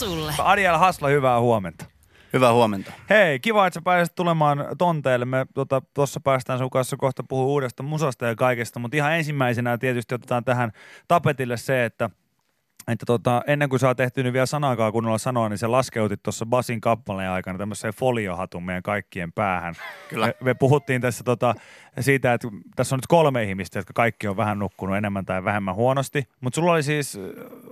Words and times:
sulle. 0.00 0.34
Adiel 0.38 0.78
Hasla, 0.78 1.08
hyvää 1.08 1.40
huomenta. 1.40 1.84
Hyvää 2.32 2.52
huomenta. 2.52 2.92
Hei, 3.10 3.40
kiva, 3.40 3.66
että 3.66 3.74
sä 3.74 3.82
pääsit 3.84 4.14
tulemaan 4.14 4.66
tonteelle. 4.78 5.24
Me 5.24 5.46
tuossa 5.54 6.14
tota, 6.14 6.24
päästään 6.24 6.58
sun 6.58 6.70
kanssa 6.70 6.96
kohta 6.96 7.22
puhua 7.28 7.44
uudesta 7.44 7.82
musasta 7.82 8.26
ja 8.26 8.34
kaikesta, 8.34 8.80
mutta 8.80 8.96
ihan 8.96 9.12
ensimmäisenä 9.12 9.78
tietysti 9.78 10.14
otetaan 10.14 10.44
tähän 10.44 10.72
tapetille 11.08 11.56
se, 11.56 11.84
että 11.84 12.10
että 12.92 13.06
tota, 13.06 13.42
ennen 13.46 13.68
kuin 13.68 13.80
sä 13.80 13.88
oot 13.88 14.00
ehtinyt 14.00 14.32
vielä 14.32 14.46
sanaakaan 14.46 14.92
kunnolla 14.92 15.18
sanoa, 15.18 15.48
niin 15.48 15.58
se 15.58 15.66
laskeutit 15.66 16.22
tuossa 16.22 16.46
Basin 16.46 16.80
kappaleen 16.80 17.30
aikana 17.30 17.58
tämmöiseen 17.58 17.94
foliohatun 17.94 18.62
meidän 18.62 18.82
kaikkien 18.82 19.32
päähän. 19.32 19.74
Kyllä. 20.08 20.26
Me, 20.26 20.34
me 20.40 20.54
puhuttiin 20.54 21.00
tässä 21.00 21.24
tota, 21.24 21.54
siitä, 22.00 22.34
että 22.34 22.48
tässä 22.76 22.94
on 22.94 22.98
nyt 22.98 23.06
kolme 23.06 23.44
ihmistä, 23.44 23.78
jotka 23.78 23.92
kaikki 23.92 24.28
on 24.28 24.36
vähän 24.36 24.58
nukkunut 24.58 24.96
enemmän 24.96 25.24
tai 25.24 25.44
vähemmän 25.44 25.74
huonosti. 25.74 26.24
Mutta 26.40 26.54
sulla 26.54 26.72
oli 26.72 26.82
siis, 26.82 27.18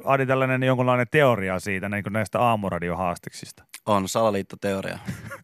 Adi, 0.05 0.27
tällainen 0.27 0.63
jonkunlainen 0.63 1.07
teoria 1.11 1.61
siitä 1.61 1.89
niin 1.89 2.03
kuin 2.03 2.13
näistä 2.13 2.41
aamuradiohaastiksista. 2.41 3.65
On 3.87 4.09
salaliittoteoria. 4.09 4.99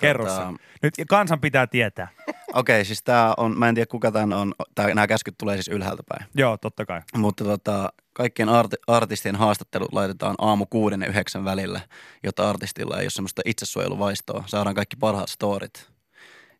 Kerro 0.00 0.24
Tota. 0.24 0.52
Nyt 0.82 0.94
kansan 1.08 1.40
pitää 1.40 1.66
tietää. 1.66 2.08
Okei, 2.54 2.84
siis 2.84 3.02
tää 3.02 3.34
on, 3.36 3.58
mä 3.58 3.68
en 3.68 3.74
tiedä 3.74 3.86
kuka 3.86 4.12
tämän 4.12 4.32
on, 4.32 4.54
tää, 4.74 4.86
nämä 4.86 5.06
käskyt 5.06 5.34
tulee 5.38 5.56
siis 5.56 5.68
ylhäältä 5.68 6.02
päin. 6.08 6.30
Joo, 6.34 6.56
totta 6.56 6.86
kai. 6.86 7.00
Mutta 7.16 7.44
tota, 7.44 7.92
kaikkien 8.12 8.48
arti, 8.48 8.76
artistien 8.86 9.36
haastattelut 9.36 9.92
laitetaan 9.92 10.34
aamu 10.38 10.66
kuuden 10.66 11.00
ja 11.00 11.08
yhdeksän 11.08 11.44
välillä, 11.44 11.80
jotta 12.22 12.50
artistilla 12.50 12.98
ei 12.98 13.04
ole 13.04 13.10
semmoista 13.10 13.42
itsesuojeluvaistoa. 13.44 14.44
Saadaan 14.46 14.74
kaikki 14.74 14.96
parhaat 14.96 15.28
storit. 15.28 15.90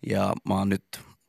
Ja 0.07 0.33
mä 0.49 0.55
oon 0.55 0.69
nyt 0.69 0.85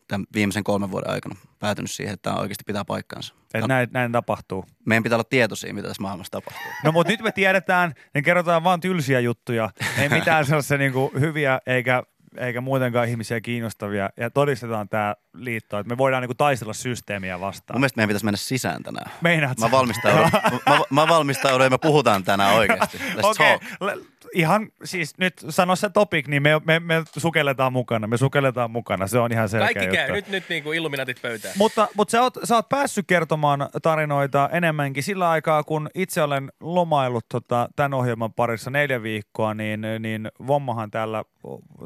tämän 0.07 0.25
viimeisen 0.33 0.63
kolmen 0.63 0.91
vuoden 0.91 1.09
aikana 1.11 1.35
päätynyt 1.59 1.91
siihen, 1.91 2.13
että 2.13 2.29
tämä 2.29 2.41
oikeasti 2.41 2.63
pitää 2.67 2.85
paikkansa. 2.85 3.33
Että 3.53 3.67
näin, 3.67 3.89
näin 3.91 4.11
tapahtuu. 4.11 4.65
Meidän 4.85 5.03
pitää 5.03 5.15
olla 5.15 5.27
tietoisia, 5.29 5.73
mitä 5.73 5.87
tässä 5.87 6.01
maailmassa 6.01 6.31
tapahtuu. 6.31 6.71
No 6.83 6.91
mutta 6.91 7.11
nyt 7.11 7.21
me 7.21 7.31
tiedetään, 7.31 7.93
niin 8.13 8.23
kerrotaan 8.23 8.63
vaan 8.63 8.79
tylsiä 8.79 9.19
juttuja. 9.19 9.69
Ei 9.97 10.09
mitään 10.09 10.45
sellaisia 10.47 10.77
niin 10.77 10.93
kuin 10.93 11.11
hyviä 11.19 11.59
eikä, 11.65 12.03
eikä 12.37 12.61
muutenkaan 12.61 13.07
ihmisiä 13.07 13.41
kiinnostavia. 13.41 14.09
Ja 14.17 14.29
todistetaan 14.29 14.89
tämä 14.89 15.15
liitto, 15.33 15.79
että 15.79 15.89
me 15.89 15.97
voidaan 15.97 16.21
niin 16.21 16.27
kuin 16.27 16.37
taistella 16.37 16.73
systeemiä 16.73 17.39
vastaan. 17.39 17.75
Mun 17.75 17.81
mielestä 17.81 17.97
meidän 17.97 18.07
pitäisi 18.07 18.25
mennä 18.25 18.37
sisään 18.37 18.83
tänään. 18.83 19.11
Meinaat? 19.21 19.57
Mä 19.57 19.71
valmistaudun, 19.71 20.29
mä, 20.69 20.79
mä 20.89 21.07
valmistaudun 21.07 21.63
ja 21.63 21.69
me 21.69 21.77
puhutaan 21.77 22.23
tänään 22.23 22.55
oikeasti. 22.55 22.97
Let's 22.97 23.19
Okei, 23.23 23.59
talk. 23.79 24.01
Ihan 24.33 24.69
siis 24.83 25.17
nyt 25.17 25.33
sano 25.49 25.75
se 25.75 25.89
topic, 25.89 26.27
niin 26.27 26.43
me, 26.43 26.61
me, 26.65 26.79
me 26.79 27.03
sukelletaan 27.17 27.73
mukana. 27.73 28.07
Me 28.07 28.17
sukelletaan 28.17 28.71
mukana, 28.71 29.07
se 29.07 29.19
on 29.19 29.31
ihan 29.31 29.49
selkeä 29.49 29.73
Kaikki 29.73 29.95
käy. 29.95 30.07
juttu. 30.07 30.13
Nyt, 30.13 30.27
nyt 30.29 30.49
niin 30.49 30.63
kuin 30.63 30.77
Illuminatit 30.77 31.21
pöytään. 31.21 31.53
Mutta, 31.57 31.87
mutta 31.95 32.11
sä, 32.11 32.21
oot, 32.21 32.37
sä 32.43 32.55
oot 32.55 32.69
päässyt 32.69 33.07
kertomaan 33.07 33.69
tarinoita 33.81 34.49
enemmänkin 34.51 35.03
sillä 35.03 35.29
aikaa, 35.29 35.63
kun 35.63 35.89
itse 35.95 36.21
olen 36.21 36.51
lomaillut 36.59 37.25
tota, 37.29 37.69
tämän 37.75 37.93
ohjelman 37.93 38.33
parissa 38.33 38.69
neljä 38.69 39.03
viikkoa, 39.03 39.53
niin, 39.53 39.81
niin 39.99 40.31
Vommahan 40.47 40.91
täällä 40.91 41.23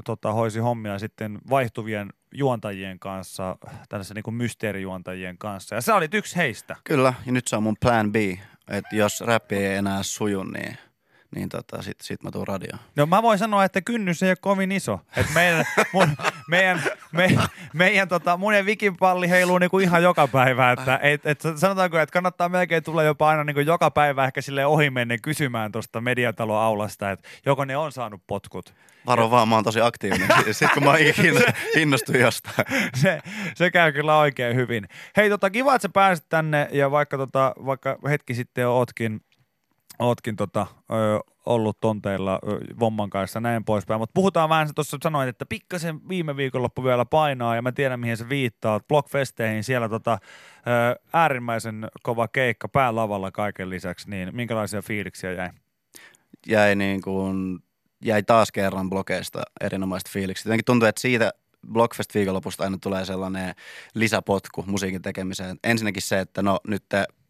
tota, 0.05 0.33
hoisi 0.33 0.59
hommia 0.59 0.99
sitten 0.99 1.39
vaihtuvien 1.49 2.09
juontajien 2.33 2.99
kanssa, 2.99 3.57
tällaisen 3.89 4.15
niin 4.15 4.23
kuin 4.23 4.35
mysteerijuontajien 4.35 5.37
kanssa. 5.37 5.75
Ja 5.75 5.81
sä 5.81 5.95
olit 5.95 6.13
yksi 6.13 6.35
heistä. 6.35 6.75
Kyllä, 6.83 7.13
ja 7.25 7.31
nyt 7.31 7.47
se 7.47 7.55
on 7.55 7.63
mun 7.63 7.77
plan 7.81 8.11
B, 8.11 8.15
että 8.69 8.95
jos 8.95 9.21
räppi 9.21 9.55
ei 9.55 9.75
enää 9.75 10.03
suju, 10.03 10.43
niin, 10.43 10.77
niin 11.35 11.49
tota, 11.49 11.81
sit, 11.81 12.01
sit 12.01 12.23
mä 12.23 12.31
tuun 12.31 12.47
radioon. 12.47 12.79
No 12.95 13.05
mä 13.05 13.21
voin 13.21 13.39
sanoa, 13.39 13.63
että 13.63 13.81
kynnys 13.81 14.23
ei 14.23 14.29
ole 14.29 14.37
kovin 14.41 14.71
iso. 14.71 14.99
Et 15.17 15.25
meidän, 15.33 15.65
mun, 15.93 16.07
meidän, 16.49 16.83
me, 17.11 17.37
meidän 17.73 18.07
tota, 18.07 18.37
mun 18.37 18.55
ja 18.55 18.65
Vikin 18.65 18.97
palli 18.97 19.29
heiluu 19.29 19.57
niinku 19.57 19.79
ihan 19.79 20.03
joka 20.03 20.27
päivä. 20.27 20.71
Että, 20.71 20.99
et, 21.03 21.25
et, 21.25 21.41
sanotaanko, 21.55 21.99
että 21.99 22.13
kannattaa 22.13 22.49
melkein 22.49 22.83
tulla 22.83 23.03
jopa 23.03 23.29
aina 23.29 23.43
niinku 23.43 23.61
joka 23.61 23.91
päivä 23.91 24.25
ehkä 24.25 24.41
sille 24.41 24.65
ohimennen 24.65 25.21
kysymään 25.21 25.71
tuosta 25.71 26.01
mediatalon 26.01 26.61
aulasta, 26.61 27.11
että 27.11 27.29
joko 27.45 27.65
ne 27.65 27.77
on 27.77 27.91
saanut 27.91 28.21
potkut. 28.27 28.73
Varo 29.05 29.31
vaan, 29.31 29.49
mä 29.49 29.55
oon 29.55 29.63
tosi 29.63 29.81
aktiivinen. 29.81 30.29
Sitten 30.51 30.69
kun 30.73 30.83
mä 30.83 30.93
inno- 30.93 31.53
innostun 31.75 32.19
jostain. 32.19 32.65
Se, 32.95 33.21
se 33.55 33.71
käy 33.71 33.91
kyllä 33.91 34.17
oikein 34.17 34.55
hyvin. 34.55 34.87
Hei, 35.17 35.29
tota, 35.29 35.49
kiva, 35.49 35.75
että 35.75 35.81
sä 35.81 35.89
pääsit 35.89 36.25
tänne 36.29 36.69
ja 36.71 36.91
vaikka, 36.91 37.17
tota, 37.17 37.55
vaikka 37.65 37.97
hetki 38.09 38.33
sitten 38.33 38.67
ootkin, 38.67 39.21
ootkin 39.99 40.35
tota, 40.35 40.67
ö, 40.91 41.19
ollut 41.45 41.79
tonteilla 41.79 42.39
ö, 42.47 42.59
Vomman 42.79 43.09
kanssa 43.09 43.39
näin 43.39 43.65
poispäin. 43.65 43.99
Mutta 43.99 44.13
puhutaan 44.13 44.49
vähän, 44.49 44.69
tuossa 44.75 44.97
sanoit, 45.03 45.29
että 45.29 45.45
pikkasen 45.45 46.09
viime 46.09 46.37
viikonloppu 46.37 46.83
vielä 46.83 47.05
painaa 47.05 47.55
ja 47.55 47.61
mä 47.61 47.71
tiedän 47.71 47.99
mihin 47.99 48.17
sä 48.17 48.29
viittaat. 48.29 48.87
Blockfesteihin 48.87 49.63
siellä 49.63 49.89
tota, 49.89 50.17
ö, 50.67 50.99
äärimmäisen 51.13 51.87
kova 52.03 52.27
keikka 52.27 52.67
päälavalla 52.67 53.31
kaiken 53.31 53.69
lisäksi, 53.69 54.09
niin 54.09 54.35
minkälaisia 54.35 54.81
fiiliksiä 54.81 55.31
jäi? 55.31 55.49
Jäi, 56.47 56.75
niin 56.75 57.01
kuin, 57.01 57.59
jäi 58.01 58.23
taas 58.23 58.51
kerran 58.51 58.89
blokeista 58.89 59.41
erinomaiset 59.61 60.09
fiilikset. 60.09 60.45
Jotenkin 60.45 60.65
tuntuu, 60.65 60.87
että 60.87 61.01
siitä 61.01 61.31
Blockfest 61.71 62.15
viikonlopusta 62.15 62.63
aina 62.63 62.77
tulee 62.81 63.05
sellainen 63.05 63.55
lisäpotku 63.93 64.63
musiikin 64.67 65.01
tekemiseen. 65.01 65.57
Ensinnäkin 65.63 66.01
se, 66.01 66.19
että 66.19 66.41
no 66.41 66.59
nyt 66.67 66.83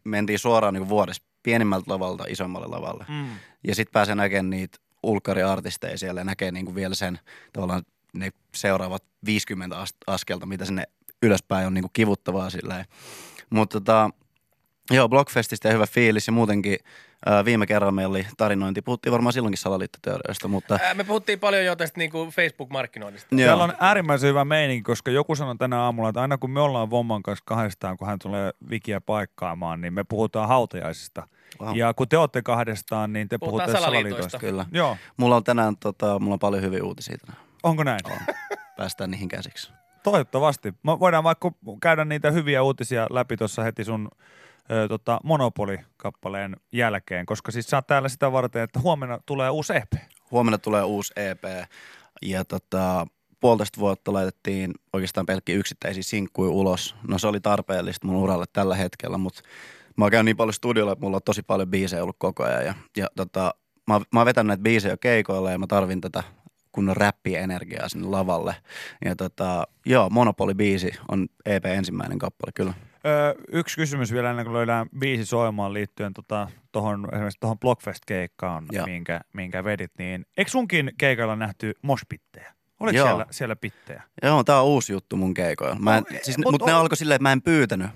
mentiin 0.04 0.38
suoraan 0.38 0.74
niin 0.74 0.88
vuodessa 0.88 1.22
pienimmältä 1.46 1.90
lavalta 1.92 2.24
isommalle 2.28 2.66
lavalle. 2.66 3.04
Mm. 3.08 3.26
Ja 3.66 3.74
sitten 3.74 3.92
pääsee 3.92 4.14
näkemään 4.14 4.50
niitä 4.50 4.78
ulkkariartisteja 5.02 5.98
siellä 5.98 6.20
ja 6.20 6.24
näkee 6.24 6.50
niinku 6.50 6.74
vielä 6.74 6.94
sen 6.94 7.18
tavallaan 7.52 7.82
ne 8.12 8.30
seuraavat 8.54 9.02
50 9.26 9.78
as- 9.78 9.94
askelta, 10.06 10.46
mitä 10.46 10.64
sinne 10.64 10.84
ylöspäin 11.22 11.66
on 11.66 11.74
niinku 11.74 11.90
kivuttavaa 11.92 12.50
silleen. 12.50 12.84
Mutta 13.50 13.80
tota, 13.80 14.10
joo, 14.90 15.08
Blockfestista 15.08 15.68
ja 15.68 15.74
hyvä 15.74 15.86
fiilis 15.86 16.26
ja 16.26 16.32
muutenkin 16.32 16.78
ää, 17.26 17.44
viime 17.44 17.66
kerralla 17.66 17.92
meillä 17.92 18.10
oli 18.12 18.26
tarinointi. 18.36 18.82
Puhuttiin 18.82 19.12
varmaan 19.12 19.32
silloinkin 19.32 19.58
salaliittoteorioista, 19.58 20.48
mutta 20.48 20.78
Ää, 20.82 20.94
Me 20.94 21.04
puhuttiin 21.04 21.40
paljon 21.40 21.64
jo 21.64 21.76
tästä 21.76 21.98
niin 21.98 22.10
kuin 22.10 22.30
Facebook-markkinoinnista. 22.30 23.34
joo, 23.34 23.46
Täällä 23.46 23.64
on 23.64 23.72
äärimmäisen 23.80 24.28
hyvä 24.28 24.44
meininki, 24.44 24.82
koska 24.82 25.10
joku 25.10 25.34
sanoi 25.34 25.56
tänä 25.56 25.80
aamulla, 25.80 26.08
että 26.08 26.20
aina 26.20 26.38
kun 26.38 26.50
me 26.50 26.60
ollaan 26.60 26.90
Vomman 26.90 27.22
kanssa 27.22 27.42
kahdestaan, 27.46 27.96
kun 27.96 28.08
hän 28.08 28.18
tulee 28.18 28.50
Vikiä 28.70 29.00
paikkaamaan, 29.00 29.80
niin 29.80 29.92
me 29.94 30.04
puhutaan 30.04 30.48
hautajaisista. 30.48 31.28
Wow. 31.60 31.76
Ja 31.76 31.94
kun 31.94 32.08
te 32.08 32.18
olette 32.18 32.42
kahdestaan, 32.42 33.12
niin 33.12 33.28
te 33.28 33.38
Puhutaan 33.38 33.68
puhutte 33.68 33.84
salaliitoista. 33.84 34.38
kyllä. 34.38 34.66
Joo, 34.72 34.96
Mulla 35.16 35.36
on 35.36 35.44
tänään 35.44 35.76
tota, 35.76 36.18
mulla 36.18 36.32
on 36.34 36.38
paljon 36.38 36.62
hyviä 36.62 36.84
uutisia 36.84 37.18
tänään. 37.26 37.42
onko 37.62 37.84
näin? 37.84 38.00
On. 38.04 38.34
Päästään 38.76 39.10
niihin 39.10 39.28
käsiksi. 39.28 39.72
Toivottavasti. 40.02 40.74
Me 40.82 41.00
voidaan 41.00 41.24
vaikka 41.24 41.52
käydä 41.82 42.04
niitä 42.04 42.30
hyviä 42.30 42.62
uutisia 42.62 43.06
läpi 43.10 43.36
tuossa 43.36 43.62
heti 43.62 43.84
sun 43.84 44.08
ö, 44.70 44.88
tota, 44.88 45.20
Monopoli-kappaleen 45.24 46.56
jälkeen, 46.72 47.26
koska 47.26 47.52
siis 47.52 47.66
sä 47.66 47.76
oot 47.76 47.86
täällä 47.86 48.08
sitä 48.08 48.32
varten, 48.32 48.62
että 48.62 48.80
huomenna 48.80 49.18
tulee 49.26 49.50
uusi 49.50 49.72
EP. 49.76 49.92
Huomenna 50.30 50.58
tulee 50.58 50.82
uusi 50.82 51.12
EP 51.16 51.44
ja 52.22 52.44
tota, 52.44 53.06
puolitoista 53.40 53.80
vuotta 53.80 54.12
laitettiin 54.12 54.74
oikeastaan 54.92 55.26
pelkkiä 55.26 55.54
yksittäisiä 55.56 56.02
sinkkuja 56.02 56.50
ulos. 56.50 56.94
No 57.08 57.18
se 57.18 57.26
oli 57.26 57.40
tarpeellista 57.40 58.06
mun 58.06 58.16
uralle 58.16 58.44
tällä 58.52 58.76
hetkellä, 58.76 59.18
mutta 59.18 59.42
mä 59.96 60.04
oon 60.04 60.10
käynyt 60.10 60.24
niin 60.24 60.36
paljon 60.36 60.52
studiolla, 60.54 60.92
että 60.92 61.04
mulla 61.04 61.16
on 61.16 61.22
tosi 61.24 61.42
paljon 61.42 61.68
biisejä 61.68 62.02
ollut 62.02 62.16
koko 62.18 62.44
ajan. 62.44 62.64
Ja, 62.66 62.74
ja 62.96 63.06
tota, 63.16 63.54
mä, 63.86 63.94
oon- 63.94 64.04
mä 64.12 64.20
oon 64.20 64.26
vetänyt 64.26 64.46
näitä 64.48 64.62
biisejä 64.62 64.96
keikoilla 64.96 65.50
ja 65.50 65.58
mä 65.58 65.66
tarvin 65.66 66.00
tätä 66.00 66.22
kunnon 66.72 66.96
räppienergiaa 66.96 67.88
sinne 67.88 68.08
lavalle. 68.08 68.56
Ja 69.04 69.16
tota, 69.16 69.66
joo, 69.86 70.08
Monopoli-biisi 70.08 70.98
on 71.08 71.26
EP 71.46 71.66
ensimmäinen 71.66 72.18
kappale, 72.18 72.52
kyllä. 72.54 72.74
Ö, 73.06 73.34
yksi 73.52 73.76
kysymys 73.76 74.12
vielä 74.12 74.30
ennen 74.30 74.44
kuin 74.44 74.54
löydään 74.54 74.86
biisi 74.98 75.26
soimaan 75.26 75.72
liittyen 75.72 76.14
tota, 76.14 76.48
tohon, 76.72 77.08
esimerkiksi 77.12 77.40
tuohon 77.40 77.58
Blockfest-keikkaan, 77.58 78.66
Joo. 78.72 78.86
minkä, 78.86 79.20
minkä 79.32 79.64
vedit, 79.64 79.92
niin 79.98 80.26
eikö 80.36 80.50
sunkin 80.50 80.92
keikalla 80.98 81.36
nähty 81.36 81.74
moshpittejä? 81.82 82.52
Oliko 82.80 82.96
Joo. 82.96 83.06
siellä, 83.06 83.26
siellä 83.30 83.56
pittejä? 83.56 84.02
Joo, 84.22 84.44
tää 84.44 84.60
on 84.60 84.66
uusi 84.66 84.92
juttu 84.92 85.16
mun 85.16 85.34
keikoilla. 85.34 85.76
Mä 85.78 85.96
en, 85.96 86.04
No, 86.10 86.18
siis, 86.22 86.38
mut 86.38 86.52
mutta 86.52 86.66
ne 86.66 86.74
on- 86.74 86.80
alkoi 86.80 86.96
silleen, 86.96 87.16
että 87.16 87.22
mä 87.22 87.32
en 87.32 87.42
pyytänyt. 87.42 87.90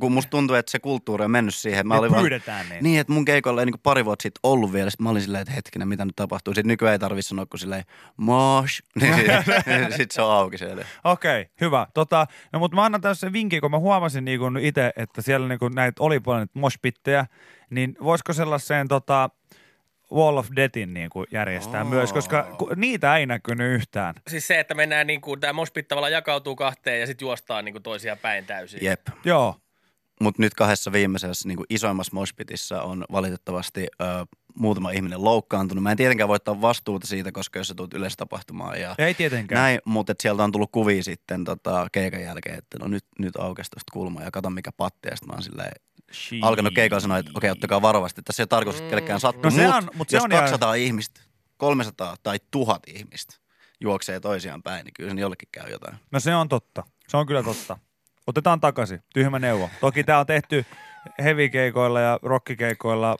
Kun 0.00 0.12
musta 0.12 0.30
tuntuu, 0.30 0.56
että 0.56 0.70
se 0.72 0.78
kulttuuri 0.78 1.24
on 1.24 1.30
mennyt 1.30 1.54
siihen. 1.54 1.86
Mä 1.88 1.94
Me 1.94 1.98
olin 1.98 2.10
vaan- 2.10 2.22
pyydetään 2.22 2.66
niin. 2.68 2.82
Niin, 2.84 3.00
että 3.00 3.12
mun 3.12 3.24
keikoilla 3.24 3.60
ei 3.62 3.66
niin 3.66 3.74
pari 3.82 4.04
vuotta 4.04 4.22
sitten 4.22 4.40
ollut 4.42 4.72
vielä. 4.72 4.90
Sitten 4.90 5.04
mä 5.04 5.10
olin 5.10 5.22
silleen, 5.22 5.42
että 5.42 5.54
hetkinen, 5.54 5.88
mitä 5.88 6.04
nyt 6.04 6.16
tapahtuu. 6.16 6.54
Sitten 6.54 6.68
nykyään 6.68 6.92
ei 6.92 6.98
tarvitse 6.98 7.28
sanoa 7.28 7.46
kuin 7.46 7.60
silleen, 7.60 7.84
mosh. 8.16 8.82
Niin 9.00 9.14
sitten 9.14 9.92
sit 9.96 10.10
se 10.10 10.22
on 10.22 10.32
auki 10.32 10.58
siellä. 10.58 10.84
Okei, 11.04 11.40
okay, 11.40 11.52
hyvä. 11.60 11.86
Tota, 11.94 12.26
no, 12.52 12.58
mutta 12.58 12.74
mä 12.74 12.84
annan 12.84 13.00
tässä 13.00 13.32
vinkin, 13.32 13.60
kun 13.60 13.70
mä 13.70 13.78
huomasin 13.78 14.24
niin 14.24 14.40
kun 14.40 14.58
itse, 14.58 14.92
että 14.96 15.22
siellä 15.22 15.48
niin 15.48 15.58
kun 15.58 15.72
näitä 15.74 16.02
oli 16.02 16.20
paljon 16.20 16.46
moshpittejä, 16.54 17.26
niin 17.70 17.96
voisiko 18.02 18.32
sellaiseen 18.32 18.88
tota, 18.88 19.30
Wall 20.14 20.36
of 20.36 20.48
Deathin 20.56 20.94
niin 20.94 21.10
kuin 21.10 21.26
järjestää 21.30 21.82
Oo. 21.82 21.88
myös, 21.88 22.12
koska 22.12 22.56
niitä 22.76 23.16
ei 23.16 23.26
näkynyt 23.26 23.72
yhtään. 23.74 24.14
Siis 24.28 24.46
se, 24.46 24.60
että 24.60 24.74
mennään 24.74 25.06
niin 25.06 25.20
kuin, 25.20 25.40
tämä 25.40 25.52
mospit 25.52 25.88
tavallaan 25.88 26.12
jakautuu 26.12 26.56
kahteen 26.56 27.00
ja 27.00 27.06
sitten 27.06 27.26
juostaan 27.26 27.64
niin 27.64 27.72
kuin 27.72 27.82
toisia 27.82 28.16
päin 28.16 28.44
täysin. 28.46 28.80
Jep. 28.82 29.00
Joo, 29.24 29.56
Mutta 30.20 30.42
nyt 30.42 30.54
kahdessa 30.54 30.92
viimeisessä 30.92 31.48
niin 31.48 31.58
isoimmassa 31.70 32.14
moshpitissä 32.14 32.82
on 32.82 33.04
valitettavasti 33.12 33.86
ö, 34.00 34.04
muutama 34.54 34.90
ihminen 34.90 35.24
loukkaantunut. 35.24 35.82
Mä 35.82 35.90
en 35.90 35.96
tietenkään 35.96 36.28
voi 36.28 36.36
ottaa 36.36 36.60
vastuuta 36.60 37.06
siitä, 37.06 37.32
koska 37.32 37.58
jos 37.58 37.68
sä 37.68 37.74
tulet 37.74 37.94
yleistapahtumaan 37.94 38.80
ja 38.80 38.94
ei 38.98 39.14
tietenkään. 39.14 39.58
näin, 39.60 39.80
mutta 39.84 40.12
et 40.12 40.20
sieltä 40.20 40.44
on 40.44 40.52
tullut 40.52 40.72
kuvia 40.72 41.02
sitten 41.02 41.44
tota, 41.44 41.86
keikan 41.92 42.22
jälkeen, 42.22 42.58
että 42.58 42.78
no 42.78 42.88
nyt, 42.88 43.04
nyt 43.18 43.36
aukesi 43.36 43.70
tosta 43.70 43.92
kulma 43.92 44.22
ja 44.22 44.30
kato 44.30 44.50
mikä 44.50 44.72
patti. 44.72 45.08
Ja 45.08 45.16
sitten 45.16 45.28
mä 45.28 45.32
oon 45.34 45.42
silleen, 45.42 45.72
Shit. 46.12 46.44
alkanut 46.44 46.74
keikalla 46.74 47.00
sanoa, 47.00 47.18
että 47.18 47.32
okei, 47.34 47.50
ottakaa 47.50 47.82
varovasti, 47.82 48.20
että 48.20 48.32
se 48.32 48.42
ei 48.42 48.44
ole 48.44 48.48
tarkoitus, 48.48 48.80
että 48.80 48.90
kellekään 48.90 49.20
sattuu. 49.20 49.42
No 49.42 49.50
se 49.50 49.66
Mut 49.66 49.74
on- 49.76 49.90
mut 49.94 50.08
se 50.08 50.16
jos 50.16 50.24
on 50.24 50.32
ihan- 50.32 50.42
200 50.44 50.74
ihmistä, 50.74 51.20
300 51.56 52.16
tai 52.22 52.38
1000 52.50 52.82
ihmistä 52.86 53.34
juoksee 53.80 54.20
toisiaan 54.20 54.62
päin, 54.62 54.84
niin 54.84 54.94
kyllä 54.94 55.14
se 55.14 55.20
jollekin 55.20 55.48
käy 55.52 55.70
jotain. 55.70 55.96
No 56.10 56.20
se 56.20 56.34
on 56.34 56.48
totta. 56.48 56.82
Se 57.08 57.16
on 57.16 57.26
kyllä 57.26 57.42
totta. 57.42 57.78
Otetaan 58.26 58.60
takaisin. 58.60 59.02
Tyhmä 59.14 59.38
neuvo. 59.38 59.70
Toki 59.80 60.04
tämä 60.04 60.18
on 60.18 60.26
tehty 60.26 60.64
heavy-keikoilla 61.22 62.00
ja 62.00 62.18
rockikeikoilla 62.22 63.16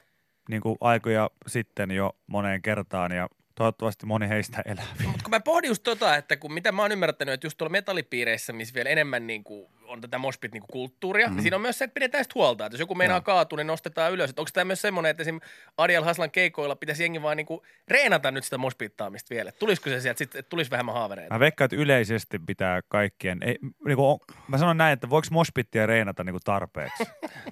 niin 0.49 0.61
kuin 0.61 0.77
aikoja 0.81 1.29
sitten 1.47 1.91
jo 1.91 2.15
moneen 2.27 2.61
kertaan 2.61 3.11
ja 3.11 3.29
toivottavasti 3.57 4.05
moni 4.05 4.29
heistä 4.29 4.61
elää. 4.65 4.85
Mutta 5.03 5.23
kun 5.23 5.31
mä 5.31 5.39
pohdin 5.39 5.67
just 5.67 5.83
tota, 5.83 6.15
että 6.15 6.37
kun 6.37 6.53
mitä 6.53 6.71
mä 6.71 6.81
oon 6.81 6.91
ymmärtänyt, 6.91 7.33
että 7.33 7.47
just 7.47 7.57
tuolla 7.57 7.71
metallipiireissä, 7.71 8.53
missä 8.53 8.73
vielä 8.73 8.89
enemmän 8.89 9.27
niin 9.27 9.43
kuin 9.43 9.67
on 9.87 10.01
tätä 10.01 10.17
moshpit 10.17 10.53
niin 10.53 10.63
kulttuuria, 10.71 11.27
mm. 11.27 11.33
niin 11.33 11.41
siinä 11.41 11.55
on 11.55 11.61
myös 11.61 11.77
se, 11.77 11.85
että 11.85 11.93
pidetään 11.93 12.23
sitä 12.23 12.31
huolta. 12.35 12.65
Että 12.65 12.73
jos 12.73 12.79
joku 12.79 12.95
meinaa 12.95 13.17
Joo. 13.17 13.21
kaatua, 13.21 13.57
niin 13.57 13.67
nostetaan 13.67 14.11
ylös. 14.13 14.29
Että 14.29 14.41
onko 14.41 14.49
tämä 14.53 14.65
myös 14.65 14.81
semmoinen, 14.81 15.09
että 15.09 15.23
esim. 15.23 15.39
Ariel 15.77 16.03
Haslan 16.03 16.31
keikoilla 16.31 16.75
pitäisi 16.75 17.03
jengi 17.03 17.21
vaan 17.21 17.37
niin 17.37 17.45
kuin 17.45 17.61
reenata 17.87 18.31
nyt 18.31 18.43
sitä 18.43 18.57
moshpittaamista 18.57 19.35
vielä? 19.35 19.49
Et 19.49 19.59
Tulisiko 19.59 19.89
se 19.89 20.01
sieltä 20.01 20.17
sitten, 20.17 20.39
että 20.39 20.49
tulisi 20.49 20.71
vähemmän 20.71 20.95
haavereita? 20.95 21.33
Mä 21.33 21.39
veikkaan, 21.39 21.65
että 21.65 21.75
yleisesti 21.75 22.39
pitää 22.39 22.81
kaikkien, 22.87 23.37
ei, 23.41 23.57
niin 23.61 23.95
kuin, 23.95 24.07
on- 24.07 24.19
mä 24.47 24.57
sanon 24.57 24.77
näin, 24.77 24.93
että 24.93 25.09
voiko 25.09 25.27
moshpittiä 25.31 25.85
reenata 25.85 26.23
niin 26.23 26.33
kuin 26.33 26.41
tarpeeksi? 26.45 27.03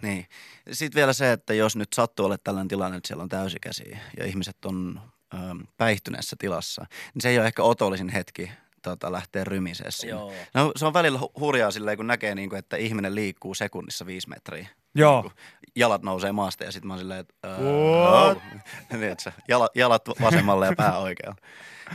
Niin. 0.01 0.25
Sitten 0.71 0.99
vielä 0.99 1.13
se, 1.13 1.31
että 1.31 1.53
jos 1.53 1.75
nyt 1.75 1.93
sattuu 1.93 2.25
olemaan 2.25 2.39
tällainen 2.43 2.67
tilanne, 2.67 2.97
että 2.97 3.07
siellä 3.07 3.23
on 3.23 3.29
täysikäisiä 3.29 3.99
ja 4.17 4.25
ihmiset 4.25 4.65
on 4.65 5.01
ähm, 5.33 5.61
päihtyneessä 5.77 6.35
tilassa, 6.39 6.85
niin 7.13 7.21
se 7.21 7.29
ei 7.29 7.37
ole 7.37 7.47
ehkä 7.47 7.63
otollisin 7.63 8.09
hetki 8.09 8.51
tota, 8.81 9.11
lähteä 9.11 9.43
rymiseen 9.43 9.91
sinne. 9.91 10.11
Joo. 10.11 10.33
No, 10.53 10.71
se 10.75 10.85
on 10.85 10.93
välillä 10.93 11.19
hu- 11.19 11.39
hurjaa 11.39 11.71
silleen, 11.71 11.97
kun 11.97 12.07
näkee, 12.07 12.35
niin 12.35 12.49
kuin, 12.49 12.59
että 12.59 12.77
ihminen 12.77 13.15
liikkuu 13.15 13.53
sekunnissa 13.53 14.05
viisi 14.05 14.29
metriä. 14.29 14.67
Joo. 14.95 15.21
Niin 15.21 15.31
kuin 15.31 15.43
jalat 15.75 16.01
nousee 16.01 16.31
maasta 16.31 16.63
ja 16.63 16.71
sitten 16.71 16.87
mä 16.87 16.93
oon 16.93 16.99
silleen, 16.99 17.19
että 17.19 17.33
äh, 17.45 17.59
oh. 17.59 18.41
Tiedätkö, 18.89 19.31
jalat, 19.47 19.71
jalat 19.75 20.01
vasemmalle 20.21 20.65
ja 20.65 20.73
pää 20.77 20.97
oikealle. 21.07 21.41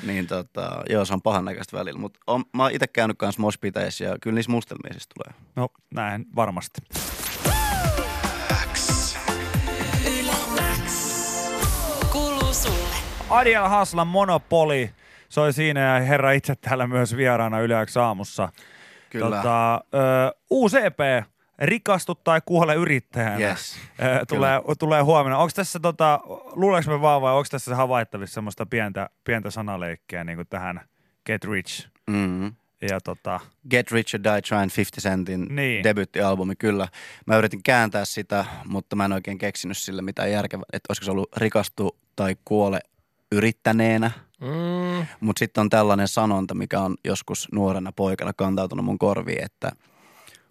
Niin 0.02 0.26
tota, 0.26 0.82
joo, 0.90 1.04
se 1.04 1.12
on 1.12 1.22
pahan 1.22 1.44
näköistä 1.44 1.76
välillä. 1.76 2.00
Mutta 2.00 2.20
mä 2.56 2.62
oon 2.62 2.72
itse 2.72 2.86
käynyt 2.86 3.18
kanssa 3.18 3.40
moshpiteissä 3.40 4.04
ja 4.04 4.16
kyllä 4.22 4.34
niissä 4.34 4.52
mustelmia 4.52 4.92
siis 4.92 5.08
tulee. 5.08 5.40
No 5.56 5.68
näin 5.94 6.26
varmasti. 6.36 6.80
Adiel 13.30 13.68
Haslan 13.68 14.06
Monopoli 14.06 14.90
soi 15.28 15.52
siinä 15.52 15.80
ja 15.80 16.00
herra 16.04 16.32
itse 16.32 16.54
täällä 16.54 16.86
myös 16.86 17.16
vieraana 17.16 17.60
Yle 17.60 17.86
X 17.86 17.96
aamussa. 17.96 18.52
Kyllä. 19.10 19.36
Tota, 19.36 19.74
ö, 19.74 19.78
uusi 20.50 20.78
EP, 20.78 20.98
Rikastu 21.58 22.14
tai 22.14 22.40
kuole 22.44 22.74
yrittäjänä. 22.74 23.38
Yes. 23.38 23.76
Ö, 24.02 24.26
tulee, 24.26 24.60
tulee 24.78 25.02
huomenna. 25.02 25.38
Onko 25.38 25.52
tässä, 25.54 25.80
tota, 25.80 26.20
luuleeko 26.52 26.90
me 26.90 27.00
vaan 27.00 27.22
vai 27.22 27.32
onko 27.34 27.46
tässä 27.50 27.76
havaittavissa 27.76 28.34
semmoista 28.34 28.66
pientä, 28.66 29.10
pientä 29.24 29.50
sanaleikkiä 29.50 30.24
niin 30.24 30.36
kuin 30.36 30.46
tähän 30.50 30.80
Get 31.26 31.44
Rich? 31.44 31.88
Mm-hmm. 32.06 32.52
Ja 32.90 33.00
tota, 33.00 33.40
Get 33.70 33.90
Rich 33.92 34.14
or 34.14 34.20
Die 34.24 34.42
Trying 34.42 34.70
50 34.76 35.00
Centin 35.00 35.46
Niin. 35.56 35.84
debyyttialbumi, 35.84 36.56
kyllä. 36.56 36.88
Mä 37.26 37.36
yritin 37.36 37.62
kääntää 37.62 38.04
sitä, 38.04 38.44
mutta 38.64 38.96
mä 38.96 39.04
en 39.04 39.12
oikein 39.12 39.38
keksinyt 39.38 39.76
sille 39.76 40.02
mitään 40.02 40.30
järkevää, 40.32 40.64
että 40.72 40.86
olisiko 40.90 41.04
se 41.04 41.10
ollut 41.10 41.36
rikastu 41.36 41.98
tai 42.16 42.36
kuole 42.44 42.80
yrittäneenä. 43.32 44.10
Mm. 44.40 45.06
Mutta 45.20 45.38
sitten 45.38 45.60
on 45.60 45.70
tällainen 45.70 46.08
sanonta, 46.08 46.54
mikä 46.54 46.80
on 46.80 46.96
joskus 47.04 47.48
nuorena 47.52 47.92
poikana 47.92 48.32
kantautunut 48.32 48.84
mun 48.84 48.98
korviin, 48.98 49.44
että 49.44 49.72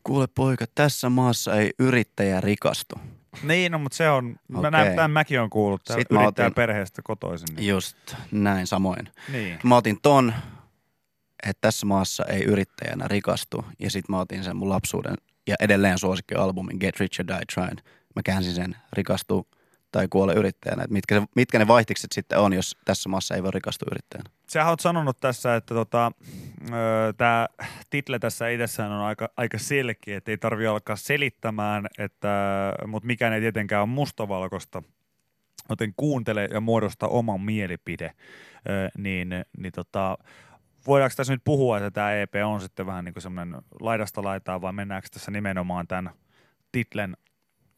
kuule 0.03 0.27
poika, 0.35 0.65
tässä 0.75 1.09
maassa 1.09 1.55
ei 1.55 1.71
yrittäjä 1.79 2.41
rikastu. 2.41 2.95
niin, 3.43 3.71
no, 3.71 3.79
mutta 3.79 3.95
se 3.97 4.09
on, 4.09 4.35
mä 4.47 4.59
Okei. 4.59 4.71
näen, 4.71 4.95
tämän 4.95 5.11
mäkin 5.11 5.41
on 5.41 5.49
kuullut, 5.49 5.83
täällä 5.83 6.01
Sitten 6.01 6.17
mä 6.17 6.23
yrittää 6.23 6.45
otin- 6.47 6.55
perheestä 6.55 7.01
kotoisin. 7.03 7.47
Niin. 7.55 7.67
Just 7.67 7.97
näin 8.31 8.67
samoin. 8.67 9.09
niin. 9.31 9.59
Mä 9.63 9.75
otin 9.75 9.97
ton, 10.01 10.33
että 11.47 11.61
tässä 11.61 11.85
maassa 11.85 12.25
ei 12.25 12.43
yrittäjänä 12.43 13.07
rikastu. 13.07 13.65
Ja 13.79 13.91
sitten 13.91 14.15
mä 14.15 14.19
otin 14.19 14.43
sen 14.43 14.55
mun 14.57 14.69
lapsuuden 14.69 15.15
ja 15.47 15.55
edelleen 15.59 15.99
suosikkialbumin 15.99 16.77
Get 16.79 16.99
Rich 16.99 17.19
or 17.19 17.27
Die 17.27 17.45
Trying. 17.53 17.79
Mä 18.15 18.21
käänsin 18.25 18.53
sen 18.53 18.75
rikastu 18.93 19.47
tai 19.91 20.07
kuole 20.09 20.33
yrittäjänä. 20.33 20.83
Et 20.83 20.89
mitkä, 20.89 21.21
mitkä 21.35 21.59
ne 21.59 21.67
vaihtikset 21.67 22.11
sitten 22.11 22.39
on, 22.39 22.53
jos 22.53 22.77
tässä 22.85 23.09
maassa 23.09 23.35
ei 23.35 23.43
voi 23.43 23.51
rikastua 23.51 23.87
yrittäjänä. 23.91 24.29
Sä 24.47 24.69
oot 24.69 24.79
sanonut 24.79 25.17
tässä, 25.19 25.55
että 25.55 25.73
tota, 25.75 26.11
tämä 27.17 27.47
title 27.89 28.19
tässä 28.19 28.49
itsessään 28.49 28.91
on 28.91 29.01
aika, 29.01 29.29
aika 29.37 29.57
selkeä, 29.57 30.17
että 30.17 30.31
ei 30.31 30.37
tarvi 30.37 30.67
alkaa 30.67 30.95
selittämään, 30.95 31.87
että, 31.97 32.29
mutta 32.87 33.07
mikään 33.07 33.33
ei 33.33 33.41
tietenkään 33.41 33.81
ole 33.81 33.89
mustavalkoista, 33.89 34.83
joten 35.69 35.93
kuuntele 35.97 36.49
ja 36.53 36.61
muodosta 36.61 37.07
oman 37.07 37.41
mielipide, 37.41 38.13
ö, 38.69 38.89
niin, 38.97 39.29
niin 39.57 39.71
tota, 39.71 40.17
voidaanko 40.87 41.13
tässä 41.17 41.33
nyt 41.33 41.41
puhua, 41.43 41.77
että 41.77 41.91
tämä 41.91 42.13
EP 42.13 42.33
on 42.45 42.61
sitten 42.61 42.85
vähän 42.85 43.05
niin 43.05 43.13
kuin 43.13 43.23
semmoinen 43.23 43.61
laidasta 43.79 44.23
laitaa, 44.23 44.61
vai 44.61 44.73
mennäänkö 44.73 45.07
tässä 45.11 45.31
nimenomaan 45.31 45.87
tämän 45.87 46.11
titlen 46.71 47.17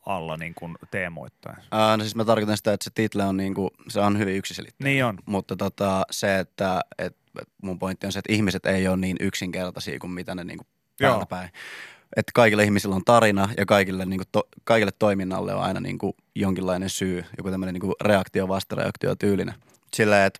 alla 0.05 0.37
niin 0.37 0.53
kuin 0.55 0.75
teemoittain? 0.91 1.57
Ää, 1.71 1.97
no 1.97 2.03
siis 2.03 2.15
mä 2.15 2.25
tarkoitan 2.25 2.57
sitä, 2.57 2.73
että 2.73 2.83
se 2.83 2.91
title 2.93 3.23
on, 3.23 3.37
niinku, 3.37 3.71
se 3.87 3.99
on 3.99 4.17
hyvin 4.17 4.35
yksiselitteinen. 4.35 4.93
Niin 4.93 5.05
on. 5.05 5.17
Mutta 5.25 5.55
tota, 5.55 6.03
se, 6.11 6.39
että 6.39 6.81
et, 6.97 7.17
mun 7.61 7.79
pointti 7.79 8.05
on 8.05 8.11
se, 8.11 8.19
että 8.19 8.33
ihmiset 8.33 8.65
ei 8.65 8.87
ole 8.87 8.97
niin 8.97 9.17
yksinkertaisia 9.19 9.99
kuin 9.99 10.11
mitä 10.11 10.35
ne 10.35 10.43
niinku 10.43 10.65
Joo. 10.99 11.11
päältä 11.11 11.25
päin. 11.25 11.49
Että 12.15 12.31
kaikille 12.35 12.63
ihmisillä 12.63 12.95
on 12.95 13.05
tarina 13.05 13.49
ja 13.57 13.65
kaikille, 13.65 14.05
niinku 14.05 14.25
to, 14.31 14.43
kaikille 14.63 14.91
toiminnalle 14.99 15.55
on 15.55 15.63
aina 15.63 15.79
niinku 15.79 16.15
jonkinlainen 16.35 16.89
syy, 16.89 17.25
joku 17.37 17.51
tämmöinen 17.51 17.73
niinku 17.73 17.93
reaktio, 18.03 18.47
vastareaktio 18.47 19.15
tyylinen. 19.15 19.55
Silleen, 19.93 20.27
että 20.27 20.39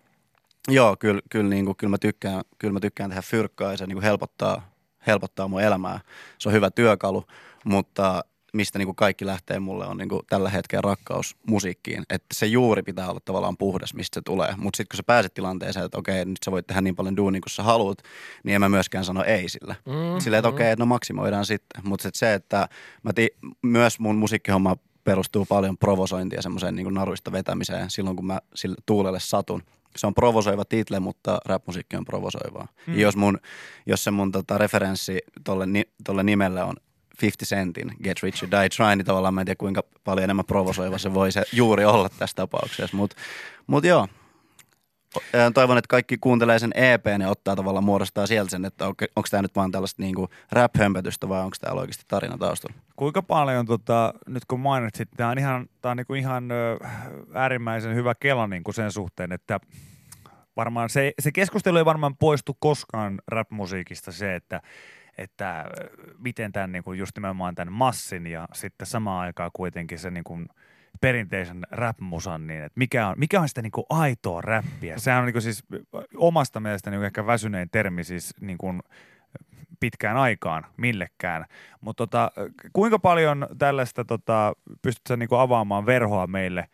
joo, 0.68 0.96
kyllä, 1.00 1.22
kyllä, 1.30 1.50
niinku, 1.50 1.74
kyllä, 1.74 1.92
mä 1.92 1.98
tykkään, 1.98 2.42
kyllä 2.60 2.74
mä 2.74 2.80
tykkään 2.80 3.10
tehdä 3.10 3.22
fyrkkaa 3.22 3.72
ja 3.72 3.78
se 3.78 3.88
niinku 3.88 4.02
helpottaa, 4.02 4.72
helpottaa 5.08 5.48
mun 5.48 5.62
elämää. 5.62 6.00
Se 6.38 6.50
on 6.50 6.54
hyvä 6.54 6.72
työkalu, 6.72 7.26
mutta 7.66 8.24
mistä 8.54 8.80
niinku 8.80 8.94
kaikki 8.94 9.26
lähtee 9.26 9.60
mulle 9.60 9.86
on 9.86 9.98
niinku 9.98 10.22
tällä 10.30 10.50
hetkellä 10.50 10.82
rakkaus 10.82 11.36
musiikkiin. 11.48 12.04
Että 12.10 12.28
se 12.34 12.46
juuri 12.46 12.84
pitää 12.84 13.10
olla 13.10 13.20
tavallaan 13.26 13.58
puhdas, 13.58 13.94
mistä 13.94 14.16
se 14.16 14.22
tulee. 14.22 14.54
Mutta 14.58 14.78
sitten 14.78 14.92
kun 14.92 14.98
sä 14.98 15.04
pääset 15.04 15.34
tilanteeseen, 15.34 15.86
että 15.86 15.98
okei, 15.98 16.26
nyt 16.26 16.38
sä 16.46 16.52
voit 16.52 16.68
tehdä 16.68 16.82
niin 16.82 16.96
paljon 16.96 17.18
duunia 17.18 17.42
kuin 17.42 17.50
sä 17.50 17.64
haluat, 17.64 17.98
niin 18.44 18.56
en 18.56 18.62
mä 18.62 18.70
myöskään 18.70 19.06
sano 19.06 19.24
ei 19.24 19.50
sille. 19.50 19.76
Mm, 19.86 20.20
Silleen, 20.20 20.40
että 20.40 20.50
okei, 20.50 20.76
no 20.76 20.86
maksimoidaan 20.86 21.46
sitten. 21.46 21.82
Mutta 21.86 22.10
se, 22.14 22.34
että 22.34 22.68
mä 23.04 23.14
ti- 23.14 23.38
myös 23.62 24.00
mun 24.00 24.16
musiikkihomma 24.16 24.76
perustuu 25.04 25.46
paljon 25.46 25.78
provosointiin 25.78 26.38
ja 26.38 26.42
semmoiseen 26.42 26.76
niin 26.76 26.94
naruista 26.94 27.32
vetämiseen 27.32 27.90
silloin, 27.90 28.16
kun 28.16 28.26
mä 28.26 28.40
sille 28.56 28.76
tuulelle 28.86 29.20
satun. 29.20 29.64
Se 29.96 30.08
on 30.08 30.14
provosoiva 30.14 30.66
title, 30.66 31.00
mutta 31.00 31.38
rap-musiikki 31.46 31.96
on 31.98 32.06
provosoivaa. 32.06 32.68
Mm. 32.88 33.00
Jos, 33.00 33.16
mun, 33.16 33.40
jos 33.86 34.04
se 34.04 34.12
mun 34.12 34.32
tota, 34.32 34.58
referenssi 34.58 35.20
tolle, 35.44 35.66
ni, 35.66 35.84
tolle 36.04 36.24
nimelle 36.24 36.64
on 36.64 36.76
50 37.22 37.56
Centin 37.56 37.92
Get 38.04 38.24
Rich 38.24 38.44
or 38.44 38.52
Die 38.52 38.70
Try, 38.70 38.96
niin 38.96 39.06
tavallaan 39.06 39.34
mä 39.34 39.42
en 39.42 39.46
tiedä 39.46 39.58
kuinka 39.58 39.84
paljon 40.04 40.24
enemmän 40.24 40.46
provosoiva 40.46 40.98
se 40.98 41.14
voi 41.14 41.32
se 41.32 41.44
juuri 41.54 41.86
olla 41.86 42.10
tässä 42.10 42.36
tapauksessa. 42.36 42.98
Mutta 42.98 43.16
mut 43.68 43.84
joo, 43.84 44.08
toivon, 45.54 45.78
että 45.78 45.88
kaikki 45.88 46.18
kuuntelee 46.18 46.60
sen 46.60 46.72
EP 46.76 47.06
ja 47.20 47.30
ottaa 47.30 47.56
tavallaan 47.56 47.84
muodostaa 47.84 48.28
sieltä 48.28 48.52
sen, 48.52 48.66
että 48.66 48.86
onko 48.86 49.28
tämä 49.32 49.42
nyt 49.42 49.56
vaan 49.56 49.72
tällaista 49.72 50.02
niinku 50.02 50.30
rap-hömpötystä 50.52 51.30
vai 51.30 51.42
onko 51.42 51.56
täällä 51.62 51.82
oikeasti 51.82 52.04
tarina 52.08 52.38
taustalla. 52.38 52.76
Kuinka 52.96 53.22
paljon, 53.22 53.66
tota, 53.66 54.14
nyt 54.28 54.46
kun 54.46 54.60
mainitsit, 54.60 55.10
tämä 55.18 55.30
on 55.30 55.40
ihan, 55.40 55.68
tää 55.82 55.92
on 55.92 55.98
niinku 55.98 56.14
ihan 56.14 56.50
äärimmäisen 57.34 57.96
hyvä 57.96 58.16
kela 58.16 58.48
niinku 58.48 58.72
sen 58.72 58.92
suhteen, 58.92 59.32
että 59.32 59.60
varmaan 60.56 60.90
se, 60.90 61.14
se 61.20 61.32
keskustelu 61.32 61.78
ei 61.78 61.86
varmaan 61.86 62.18
poistu 62.18 62.58
koskaan 62.60 63.22
rap-musiikista 63.28 64.12
se, 64.12 64.36
että, 64.36 64.62
että 65.22 65.62
ö, 65.62 65.90
miten 66.18 66.52
tämän 66.52 66.72
niinku 66.72 66.94
just 66.94 67.18
nimenomaan 67.18 67.56
tämän 67.56 67.74
massin 67.74 68.28
ja 68.28 68.48
sitten 68.54 68.88
samaan 68.88 69.26
aikaan 69.26 69.52
kuitenkin 69.54 70.00
se 70.00 70.12
niinku 70.12 70.40
perinteisen 71.02 71.68
rap-musan, 71.72 72.48
niin 72.48 72.64
että 72.64 72.78
mikä 72.80 73.08
on, 73.08 73.16
mikä 73.18 73.42
on 73.42 73.50
sitä 73.50 73.62
niinku 73.62 73.86
aitoa 73.90 74.42
räppiä. 74.42 74.98
Sehän 74.98 75.20
on 75.20 75.26
niinku 75.26 75.42
siis 75.42 75.64
omasta 76.16 76.60
mielestäni 76.60 76.94
niinku 76.94 77.06
ehkä 77.06 77.26
väsynein 77.26 77.70
termi 77.72 78.04
siis 78.04 78.34
niinku 78.42 78.74
pitkään 79.80 80.18
aikaan 80.18 80.66
millekään. 80.78 81.46
Mutta 81.82 82.08
tota, 82.08 82.32
kuinka 82.74 83.00
paljon 83.00 83.48
tällaista 83.58 84.06
tota, 84.06 84.54
pystyt 84.82 85.08
sä 85.08 85.18
niinku 85.18 85.36
avaamaan 85.36 85.86
verhoa 85.86 86.28
meille 86.28 86.68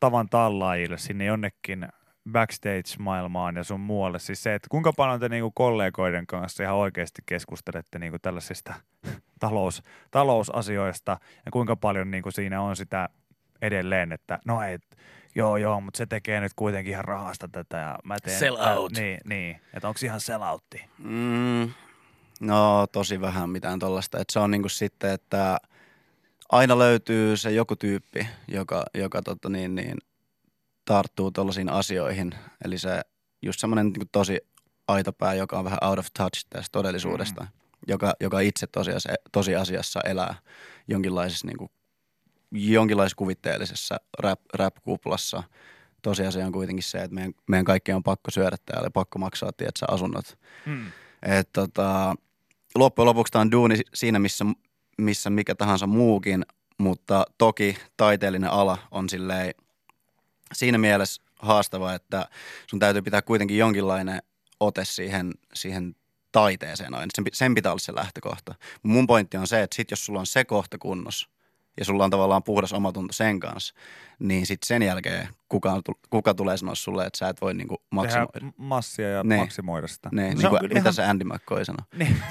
tavan 0.00 0.28
tallaajille 0.28 0.98
sinne 0.98 1.24
jonnekin 1.24 1.88
backstage-maailmaan 2.32 3.56
ja 3.56 3.64
sun 3.64 3.80
muualle? 3.80 4.18
Siis 4.18 4.42
se, 4.42 4.54
että 4.54 4.68
kuinka 4.70 4.92
paljon 4.92 5.20
te 5.20 5.28
niinku 5.28 5.50
kollegoiden 5.50 6.26
kanssa 6.26 6.62
ihan 6.62 6.76
oikeasti 6.76 7.22
keskustelette 7.26 7.98
niinku 7.98 8.18
tällaisista 8.18 8.74
talous, 9.40 9.82
talousasioista 10.10 11.16
ja 11.46 11.52
kuinka 11.52 11.76
paljon 11.76 12.10
niinku 12.10 12.30
siinä 12.30 12.62
on 12.62 12.76
sitä 12.76 13.08
edelleen, 13.62 14.12
että 14.12 14.38
no 14.44 14.62
ei, 14.62 14.78
joo 15.34 15.56
joo, 15.56 15.80
mutta 15.80 15.98
se 15.98 16.06
tekee 16.06 16.40
nyt 16.40 16.52
kuitenkin 16.56 16.90
ihan 16.90 17.04
rahasta 17.04 17.48
tätä 17.48 17.76
ja 17.76 17.98
mä 18.04 18.16
teen... 18.20 18.38
Sell 18.38 18.56
out. 18.56 18.92
Niin, 18.92 19.18
niin. 19.24 19.60
että 19.74 19.88
onko 19.88 20.00
ihan 20.04 20.20
selloutti? 20.20 20.84
Mm, 20.98 21.70
no 22.40 22.86
tosi 22.92 23.20
vähän 23.20 23.50
mitään 23.50 23.78
tollasta. 23.78 24.18
Et 24.18 24.30
se 24.30 24.38
on 24.38 24.50
niinku 24.50 24.68
sitten, 24.68 25.10
että 25.10 25.58
aina 26.48 26.78
löytyy 26.78 27.36
se 27.36 27.50
joku 27.50 27.76
tyyppi, 27.76 28.28
joka, 28.48 28.84
joka 28.94 29.22
tota 29.22 29.48
niin, 29.48 29.74
niin, 29.74 29.98
tarttuu 30.84 31.30
tuollaisiin 31.30 31.68
asioihin. 31.68 32.34
Eli 32.64 32.78
se 32.78 33.00
just 33.42 33.60
semmoinen 33.60 33.86
niin 33.86 34.08
tosi 34.12 34.38
aitopää, 34.88 35.34
joka 35.34 35.58
on 35.58 35.64
vähän 35.64 35.78
out 35.82 35.98
of 35.98 36.06
touch 36.18 36.46
tästä 36.50 36.72
todellisuudesta, 36.72 37.42
mm. 37.42 37.48
joka, 37.88 38.14
joka 38.20 38.40
itse 38.40 38.66
tosiasiassa, 38.66 39.14
tosiasiassa 39.32 40.00
elää 40.00 40.34
jonkinlaisessa, 40.88 41.46
niin 41.46 41.58
kuin, 41.58 41.70
jonkinlaisessa 42.52 43.16
kuvitteellisessa 43.16 43.96
rap, 44.18 44.40
rap-kuplassa. 44.54 45.42
Tosiasia 46.02 46.46
on 46.46 46.52
kuitenkin 46.52 46.82
se, 46.82 46.98
että 46.98 47.14
meidän, 47.14 47.32
meidän 47.48 47.64
kaikkien 47.64 47.96
on 47.96 48.02
pakko 48.02 48.30
syödä 48.30 48.56
täällä 48.66 48.86
ja 48.86 48.90
pakko 48.90 49.18
maksaa 49.18 49.52
tiedätkö, 49.52 49.86
asunnot. 49.88 50.38
Mm. 50.66 50.86
Et, 51.22 51.48
tota, 51.52 52.14
loppujen 52.74 53.06
lopuksi 53.06 53.30
tämä 53.30 53.40
on 53.40 53.50
duuni 53.50 53.80
siinä, 53.94 54.18
missä, 54.18 54.44
missä 54.98 55.30
mikä 55.30 55.54
tahansa 55.54 55.86
muukin, 55.86 56.46
mutta 56.78 57.24
toki 57.38 57.76
taiteellinen 57.96 58.50
ala 58.50 58.78
on 58.90 59.08
silleen 59.08 59.54
siinä 60.52 60.78
mielessä 60.78 61.22
haastava, 61.36 61.94
että 61.94 62.28
sun 62.70 62.78
täytyy 62.78 63.02
pitää 63.02 63.22
kuitenkin 63.22 63.58
jonkinlainen 63.58 64.22
ote 64.60 64.84
siihen, 64.84 65.32
siihen 65.54 65.96
taiteeseen 66.32 66.94
aina. 66.94 67.10
Sen, 67.14 67.24
sen 67.32 67.54
pitää 67.54 67.72
olla 67.72 67.78
se 67.78 67.94
lähtökohta. 67.94 68.54
Mun 68.82 69.06
pointti 69.06 69.36
on 69.36 69.46
se, 69.46 69.62
että 69.62 69.76
sit 69.76 69.90
jos 69.90 70.06
sulla 70.06 70.20
on 70.20 70.26
se 70.26 70.44
kohta 70.44 70.78
kunnossa 70.78 71.28
ja 71.78 71.84
sulla 71.84 72.04
on 72.04 72.10
tavallaan 72.10 72.42
puhdas 72.42 72.72
omatunto 72.72 73.12
sen 73.12 73.40
kanssa, 73.40 73.74
niin 74.18 74.46
sitten 74.46 74.66
sen 74.66 74.82
jälkeen 74.82 75.28
kuka, 75.48 75.80
kuka 76.10 76.34
tulee 76.34 76.56
sanoa 76.56 76.74
sulle, 76.74 77.06
että 77.06 77.18
sä 77.18 77.28
et 77.28 77.40
voi 77.40 77.54
niinku 77.54 77.82
maksimoida. 77.90 78.30
Tehdä 78.32 78.52
massia 78.56 79.08
ja 79.08 79.22
Ne. 79.24 79.36
maksimoida 79.36 79.88
sitä. 79.88 80.08
Niin 80.12 80.46
on 80.46 80.50
kuin, 80.50 80.62
mitä 80.62 80.80
ihan- 80.80 80.94
se 80.94 81.04
Andy 81.04 81.24
McCoy 81.24 81.64
sanoi. 81.64 81.86
Niin. 81.98 82.22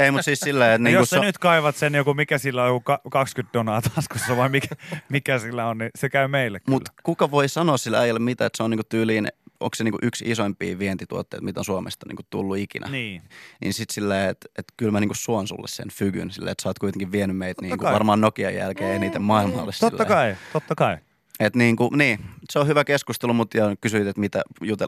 Ei, 0.00 0.10
mutta 0.10 0.22
siis 0.22 0.40
silleen, 0.40 0.72
että 0.72 0.84
Niin 0.84 0.94
jos 0.94 1.10
sä 1.10 1.16
so- 1.16 1.22
nyt 1.22 1.38
kaivat 1.38 1.76
sen 1.76 1.94
joku, 1.94 2.14
mikä 2.14 2.38
sillä 2.38 2.62
on, 2.62 2.68
joku 2.68 2.80
ka- 2.80 3.00
20 3.10 3.58
donaa 3.58 3.82
taskussa 3.94 4.36
vai 4.36 4.48
mikä, 4.48 4.68
mikä 5.08 5.38
sillä 5.38 5.66
on, 5.66 5.78
niin 5.78 5.90
se 5.98 6.08
käy 6.08 6.28
meille 6.28 6.60
kyllä. 6.60 6.74
Mutta 6.76 6.92
kuka 7.02 7.30
voi 7.30 7.48
sanoa 7.48 7.76
sillä 7.76 7.98
äijälle 7.98 8.20
mitä, 8.20 8.46
että 8.46 8.56
se 8.56 8.62
on 8.62 8.70
niinku 8.70 8.86
tyyliin, 8.88 9.28
onko 9.60 9.74
se 9.74 9.84
niinku 9.84 9.98
yksi 10.02 10.24
isoimpia 10.30 10.78
vientituotteita, 10.78 11.44
mitä 11.44 11.60
on 11.60 11.64
Suomesta 11.64 12.06
niinku 12.08 12.22
tullut 12.30 12.56
ikinä. 12.56 12.88
Niin. 12.88 13.22
Niin 13.60 13.72
sit 13.74 13.90
silleen, 13.90 14.30
että 14.30 14.48
et 14.58 14.64
kyllä 14.76 14.92
mä 14.92 15.00
niinku 15.00 15.14
suon 15.14 15.48
sulle 15.48 15.68
sen 15.68 15.88
fygyn, 15.92 16.30
silleen, 16.30 16.52
että 16.52 16.62
sä 16.62 16.68
oot 16.68 16.78
kuitenkin 16.78 17.12
vienyt 17.12 17.36
meitä 17.36 17.62
niinku 17.62 17.84
kai. 17.84 17.92
varmaan 17.92 18.20
Nokian 18.20 18.54
jälkeen 18.54 18.94
eniten 18.96 19.22
maailmalle. 19.22 19.72
Totta 19.80 20.04
kai, 20.04 20.36
totta 20.52 20.74
kai. 20.74 20.96
Et 21.40 21.56
niinku, 21.56 21.90
niin, 21.96 22.18
se 22.50 22.58
on 22.58 22.66
hyvä 22.66 22.84
keskustelu, 22.84 23.34
mutta 23.34 23.58
kysyit, 23.80 24.06
että 24.06 24.20
mitä 24.20 24.42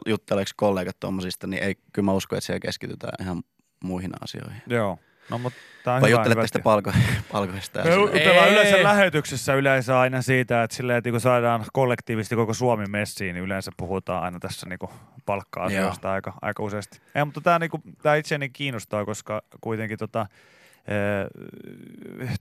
jutteleeko 0.05 0.51
kollegat 0.55 0.99
tuommoisista, 0.99 1.47
niin 1.47 1.63
ei, 1.63 1.75
kyllä 1.93 2.05
mä 2.05 2.13
uskon, 2.13 2.37
että 2.37 2.45
siellä 2.45 2.59
keskitytään 2.59 3.25
ihan 3.25 3.43
muihin 3.83 4.11
asioihin. 4.21 4.61
Joo. 4.67 4.99
No 5.29 5.37
mutta 5.37 5.59
tää 5.83 5.95
on 5.95 6.01
Vai 6.01 6.09
sitten 6.09 6.47
tie. 6.51 6.61
palko, 6.61 6.91
palkoista? 7.31 7.83
Me 7.83 7.95
jutellaan 7.95 8.49
yleensä 8.49 8.83
lähetyksessä 8.83 9.53
yleensä 9.53 9.99
aina 9.99 10.21
siitä, 10.21 10.63
että, 10.63 10.75
silleen, 10.75 10.97
että 10.97 11.11
kun 11.11 11.21
saadaan 11.21 11.65
kollektiivisesti 11.73 12.35
koko 12.35 12.53
Suomi 12.53 12.85
messiin, 12.85 13.33
niin 13.33 13.43
yleensä 13.45 13.71
puhutaan 13.77 14.23
aina 14.23 14.39
tässä 14.39 14.69
niin 14.69 14.79
palkka-asioista 15.25 16.11
aika, 16.11 16.33
aika 16.41 16.63
useasti. 16.63 16.99
Ei, 17.15 17.25
mutta 17.25 17.41
tämä, 17.41 17.59
niin 17.59 17.69
kuin, 17.69 17.83
tämä 18.01 18.15
itseäni 18.15 18.49
kiinnostaa, 18.49 19.05
koska 19.05 19.41
kuitenkin 19.61 19.97
tota, 19.97 20.25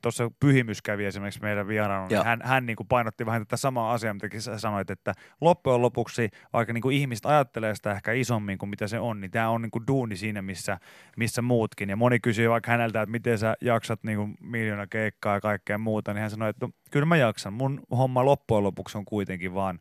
tuossa 0.03 0.31
Pyhimys 0.41 0.83
kävi 0.83 1.05
esimerkiksi 1.05 1.43
meidän 1.43 1.69
vieraana, 1.69 2.07
niin 2.07 2.25
hän, 2.25 2.41
hän 2.45 2.67
niin 2.67 2.77
kuin 2.77 2.87
painotti 2.87 3.27
vähän 3.27 3.41
tätä 3.41 3.57
samaa 3.57 3.93
asiaa, 3.93 4.15
mitä 4.15 4.41
sä 4.41 4.59
sanoit, 4.59 4.91
että 4.91 5.13
loppujen 5.41 5.83
lopuksi, 5.83 6.29
vaikka 6.53 6.73
niin 6.73 6.83
kuin 6.83 6.97
ihmiset 6.97 7.27
ajattelee 7.27 7.75
sitä 7.75 7.93
ehkä 7.93 8.13
isommin 8.13 8.59
kuin 8.59 8.71
mitä 8.71 8.87
se 8.87 8.99
on, 8.99 9.21
niin 9.21 9.31
tämä 9.31 9.49
on 9.49 9.63
niin 9.63 9.71
kuin 9.71 9.87
duuni 9.87 10.17
siinä, 10.17 10.43
missä, 10.43 10.79
missä 11.17 11.43
muutkin. 11.43 11.89
Ja 11.89 11.97
moni 11.97 12.21
kysyy 12.21 12.51
vaikka 12.51 12.71
häneltä, 12.71 13.03
että 13.03 13.11
miten 13.11 13.39
sä 13.39 13.55
jaksat 13.61 14.03
niin 14.03 14.19
kuin 14.19 14.35
miljoona 14.41 14.87
keikkaa 14.87 15.35
ja 15.35 15.41
kaikkea 15.41 15.79
muuta, 15.79 16.15
niin 16.15 16.21
hän 16.21 16.31
sanoi, 16.31 16.51
että 16.51 16.67
no, 16.67 16.73
kyllä 16.91 17.07
mä 17.07 17.17
jaksan. 17.17 17.53
Mun 17.53 17.83
homma 17.91 18.25
loppujen 18.25 18.65
lopuksi 18.65 18.99
on 18.99 19.05
kuitenkin 19.05 19.55
vaan 19.55 19.81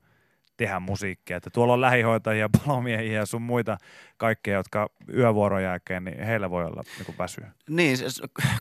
tehdä 0.58 0.80
musiikkia. 0.80 1.38
Että 1.38 1.50
tuolla 1.50 1.74
on 1.74 1.82
lähihoitajia, 1.82 2.50
palomiehiä 2.66 3.14
ja 3.20 3.26
sun 3.26 3.42
muita 3.42 3.78
kaikkea, 4.18 4.58
jotka 4.58 4.90
yövuoron 5.14 5.64
jälkeen, 5.64 6.04
niin 6.04 6.24
heillä 6.24 6.50
voi 6.50 6.66
olla 6.66 6.84
niin 6.98 7.06
kuin 7.06 7.18
väsyä. 7.18 7.52
Niin, 7.70 7.98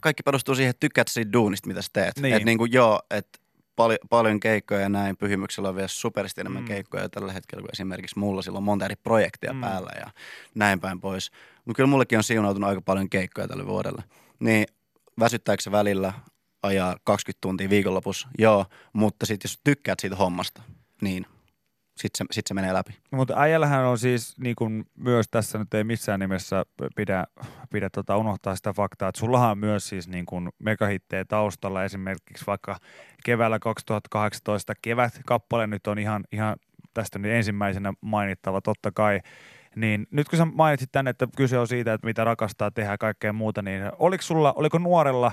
kaikki 0.02 0.22
perustuu 0.22 0.54
siihen, 0.54 0.70
että 0.70 0.80
tykkäät 0.80 1.08
siitä 1.08 1.32
duunista, 1.32 1.68
mitä 1.68 1.82
sä 1.82 1.88
teet. 1.92 2.16
Niin. 2.16 2.22
Niin. 2.22 2.34
Että 2.34 2.44
niinku 2.46 2.64
joo, 2.64 3.00
että 3.10 3.38
paljon, 3.76 3.98
paljon 4.10 4.40
keikkoja 4.40 4.80
ja 4.80 4.88
näin. 4.88 5.16
Pyhimyksellä 5.16 5.68
on 5.68 5.76
vielä 5.76 5.88
superisti 5.88 6.40
enemmän 6.40 6.62
Mm. 6.62 6.68
keikkoja 6.68 7.08
tällä 7.08 7.32
hetkellä 7.32 7.60
kuin 7.62 7.72
esimerkiksi 7.72 8.18
mulla. 8.18 8.42
Sillä 8.42 8.56
on 8.56 8.62
monta 8.62 8.84
eri 8.84 8.96
projektia 8.96 9.52
Mm. 9.52 9.56
mm. 9.56 9.60
päällä 9.60 9.90
ja 10.00 10.10
näin 10.54 10.80
päin 10.80 11.00
pois. 11.00 11.30
Mutta 11.64 11.76
kyllä 11.76 11.86
mullekin 11.90 12.18
on 12.18 12.24
siunautunut 12.24 12.68
aika 12.68 12.80
paljon 12.80 13.10
keikkoja 13.10 13.48
tälle 13.48 13.66
vuodelle. 13.66 14.02
Niin 14.40 14.66
väsyttääkö 15.20 15.62
se 15.62 15.72
välillä 15.72 16.12
ajaa 16.62 16.96
20 17.04 17.40
tuntia 17.40 17.70
viikonlopussa? 17.70 18.28
Joo, 18.38 18.66
mutta 18.92 19.26
sitten 19.26 19.48
jos 19.48 19.60
tykkäät 19.64 20.00
siitä 20.00 20.16
hommasta, 20.16 20.62
niin 21.00 21.26
sitten 21.96 22.18
se, 22.18 22.24
sit 22.30 22.46
se 22.46 22.54
menee 22.54 22.72
läpi. 22.72 22.92
No, 23.12 23.16
mutta 23.16 23.34
äijällähän 23.36 23.84
on 23.84 23.98
siis 23.98 24.38
niin 24.38 24.56
kuin 24.56 24.84
myös 24.98 25.26
tässä 25.30 25.58
nyt 25.58 25.74
ei 25.74 25.84
missään 25.84 26.20
nimessä 26.20 26.64
pidä, 26.96 27.24
pidä 27.72 27.90
tota 27.90 28.16
unohtaa 28.16 28.56
sitä 28.56 28.72
faktaa, 28.72 29.08
että 29.08 29.18
sullahan 29.18 29.50
on 29.50 29.58
myös 29.58 29.88
siis 29.88 30.08
niin 30.08 30.26
kuin 30.26 30.50
megahittejä 30.58 31.24
taustalla 31.24 31.84
esimerkiksi 31.84 32.46
vaikka 32.46 32.76
keväällä 33.24 33.58
2018 33.58 34.72
kevät-kappale 34.82 35.66
nyt 35.66 35.86
on 35.86 35.98
ihan, 35.98 36.24
ihan 36.32 36.56
tästä 36.94 37.18
nyt 37.18 37.32
ensimmäisenä 37.32 37.92
mainittava 38.00 38.60
totta 38.60 38.92
kai. 38.92 39.20
Niin 39.76 40.06
nyt 40.10 40.28
kun 40.28 40.36
sä 40.36 40.44
mainitsit 40.44 40.92
tänne, 40.92 41.10
että 41.10 41.28
kyse 41.36 41.58
on 41.58 41.68
siitä, 41.68 41.92
että 41.92 42.06
mitä 42.06 42.24
rakastaa 42.24 42.70
tehdä 42.70 42.90
ja 42.90 42.98
kaikkea 42.98 43.32
muuta, 43.32 43.62
niin 43.62 43.82
oliko 43.98 44.22
sulla, 44.22 44.52
oliko 44.52 44.78
nuorella 44.78 45.32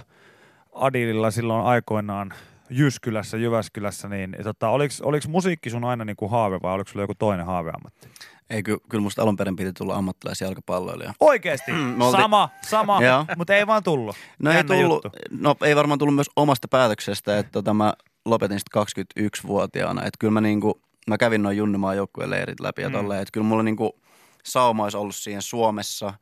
Adililla 0.74 1.32
silloin 1.32 1.66
aikoinaan 1.66 2.34
Jyskylässä, 2.70 3.38
Jyväskylässä, 3.38 4.08
niin 4.10 4.36
tota, 4.44 4.70
oliko, 4.70 4.94
oliko 5.04 5.28
musiikki 5.30 5.70
sun 5.70 5.86
aina 5.86 6.06
niin 6.06 6.16
kuin 6.16 6.32
haave 6.32 6.60
vai 6.64 6.74
oliko 6.74 6.90
sulla 6.90 7.04
joku 7.04 7.16
toinen 7.16 7.46
haaveammatti? 7.46 8.10
Ei, 8.50 8.64
ky- 8.64 8.78
kyllä 8.90 9.02
musta 9.02 9.22
alun 9.22 9.36
perin 9.36 9.56
piti 9.56 9.74
tulla 9.74 9.96
ammattilaisjalkapalloilija. 9.96 11.14
Oikeesti? 11.20 11.72
Me 11.72 12.06
oltiin- 12.06 12.22
Sama, 12.22 12.50
sama, 12.62 13.00
mutta 13.38 13.56
ei 13.56 13.68
vaan 13.68 13.84
tullut. 13.84 14.16
No 14.40 14.52
ei, 14.52 14.64
tullut, 14.64 15.04
juttu. 15.06 15.20
no 15.32 15.56
ei 15.64 15.76
varmaan 15.76 16.00
tullut 16.00 16.16
myös 16.16 16.30
omasta 16.36 16.68
päätöksestä, 16.68 17.38
että 17.40 17.52
tota, 17.52 17.74
mä 17.74 17.94
lopetin 18.26 18.60
sitten 18.60 18.82
21-vuotiaana. 19.24 20.02
Että 20.02 20.18
kyllä 20.20 20.32
mä, 20.32 20.42
niinku, 20.42 20.82
mä 21.08 21.18
kävin 21.18 21.44
noin 21.44 21.58
Junnumaan 21.58 21.98
joukkueen 21.98 22.30
leirit 22.30 22.60
läpi 22.60 22.82
ja 22.82 22.90
Mm. 22.90 22.96
mm. 22.96 23.00
tolleen. 23.02 23.22
Että 23.22 23.32
kyllä 23.32 23.48
mulla 23.48 23.64
niinku 23.64 24.00
sauma 24.44 24.84
olisi 24.84 24.98
ollut 24.98 25.16
siihen 25.16 25.42
Suomessa, 25.42 26.14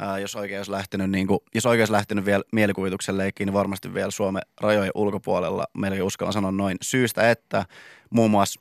ää, 0.00 0.18
jos 0.18 0.36
oikein 0.36 0.58
olisi 0.58 0.70
lähtenyt, 0.70 1.10
niinku, 1.10 1.44
jos 1.54 1.66
oikein 1.66 1.82
olisi 1.82 1.92
lähtenyt 1.92 2.24
vielä 2.24 2.42
mielikuvituksen 2.52 3.18
leikkiin, 3.18 3.46
niin 3.46 3.54
varmasti 3.54 3.94
vielä 3.94 4.10
Suomen 4.10 4.42
rajojen 4.60 4.90
ulkopuolella. 4.94 5.64
Melkein 5.76 6.02
uskallan 6.02 6.32
sanoa 6.32 6.52
noin 6.52 6.76
syystä, 6.82 7.30
että 7.30 7.66
muun 8.10 8.30
muassa 8.30 8.60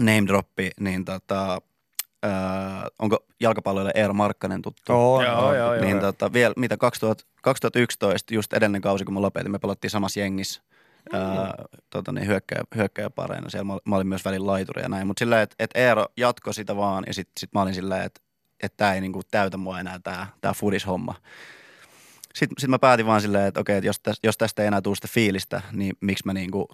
name 0.00 0.26
droppi, 0.26 0.70
niin 0.80 1.04
tota, 1.04 1.62
ää, 2.22 2.88
onko 2.98 3.18
jalkapalloille 3.40 3.92
Eero 3.94 4.14
Markkanen 4.14 4.62
tuttu? 4.62 4.92
Joo, 4.92 5.22
joo, 5.22 5.54
joo. 5.54 5.74
Niin 5.74 6.00
tota, 6.00 6.32
vielä, 6.32 6.54
mitä 6.56 6.76
2000, 6.76 7.24
2011, 7.42 8.34
just 8.34 8.52
edellinen 8.52 8.82
kausi, 8.82 9.04
kun 9.04 9.14
mä 9.14 9.22
lopetin, 9.22 9.52
me 9.52 9.58
pelattiin 9.58 9.90
samassa 9.90 10.20
jengissä. 10.20 10.62
Mm. 11.12 11.18
Ää, 11.18 11.54
tota, 11.90 12.12
niin 12.12 12.26
hyökkäjä, 12.26 12.64
hyökkäjäpareina. 12.76 13.50
Siellä 13.50 13.64
mä, 13.64 13.78
mä 13.84 13.96
olin 13.96 14.06
myös 14.06 14.24
välin 14.24 14.46
laituri 14.46 14.82
ja 14.82 14.88
näin. 14.88 15.06
Mutta 15.06 15.18
sillä 15.18 15.42
että 15.42 15.56
et 15.58 15.70
Eero 15.74 16.06
jatkoi 16.16 16.54
sitä 16.54 16.76
vaan 16.76 17.04
ja 17.06 17.14
sitten 17.14 17.32
sit 17.40 17.50
mä 17.54 17.62
olin 17.62 17.74
sillä 17.74 18.02
että 18.04 18.20
et 18.64 18.76
tämä 18.76 18.94
ei 18.94 19.00
niinku 19.00 19.22
täytä 19.30 19.56
mua 19.56 19.80
enää 19.80 19.98
tämä 19.98 20.26
tää 20.40 20.52
fudis-homma. 20.52 21.14
Sitten 22.34 22.54
sit 22.58 22.70
mä 22.70 22.78
päätin 22.78 23.06
vaan 23.06 23.20
silleen, 23.20 23.46
että 23.46 23.60
okei, 23.60 23.76
että 23.76 23.86
jos, 23.86 24.00
täs, 24.00 24.18
jos 24.22 24.38
tästä 24.38 24.62
ei 24.62 24.68
enää 24.68 24.80
tule 24.80 24.94
sitä 24.94 25.08
fiilistä, 25.10 25.62
niin 25.72 25.92
miksi 26.00 26.26
mä 26.26 26.32
niinku 26.32 26.68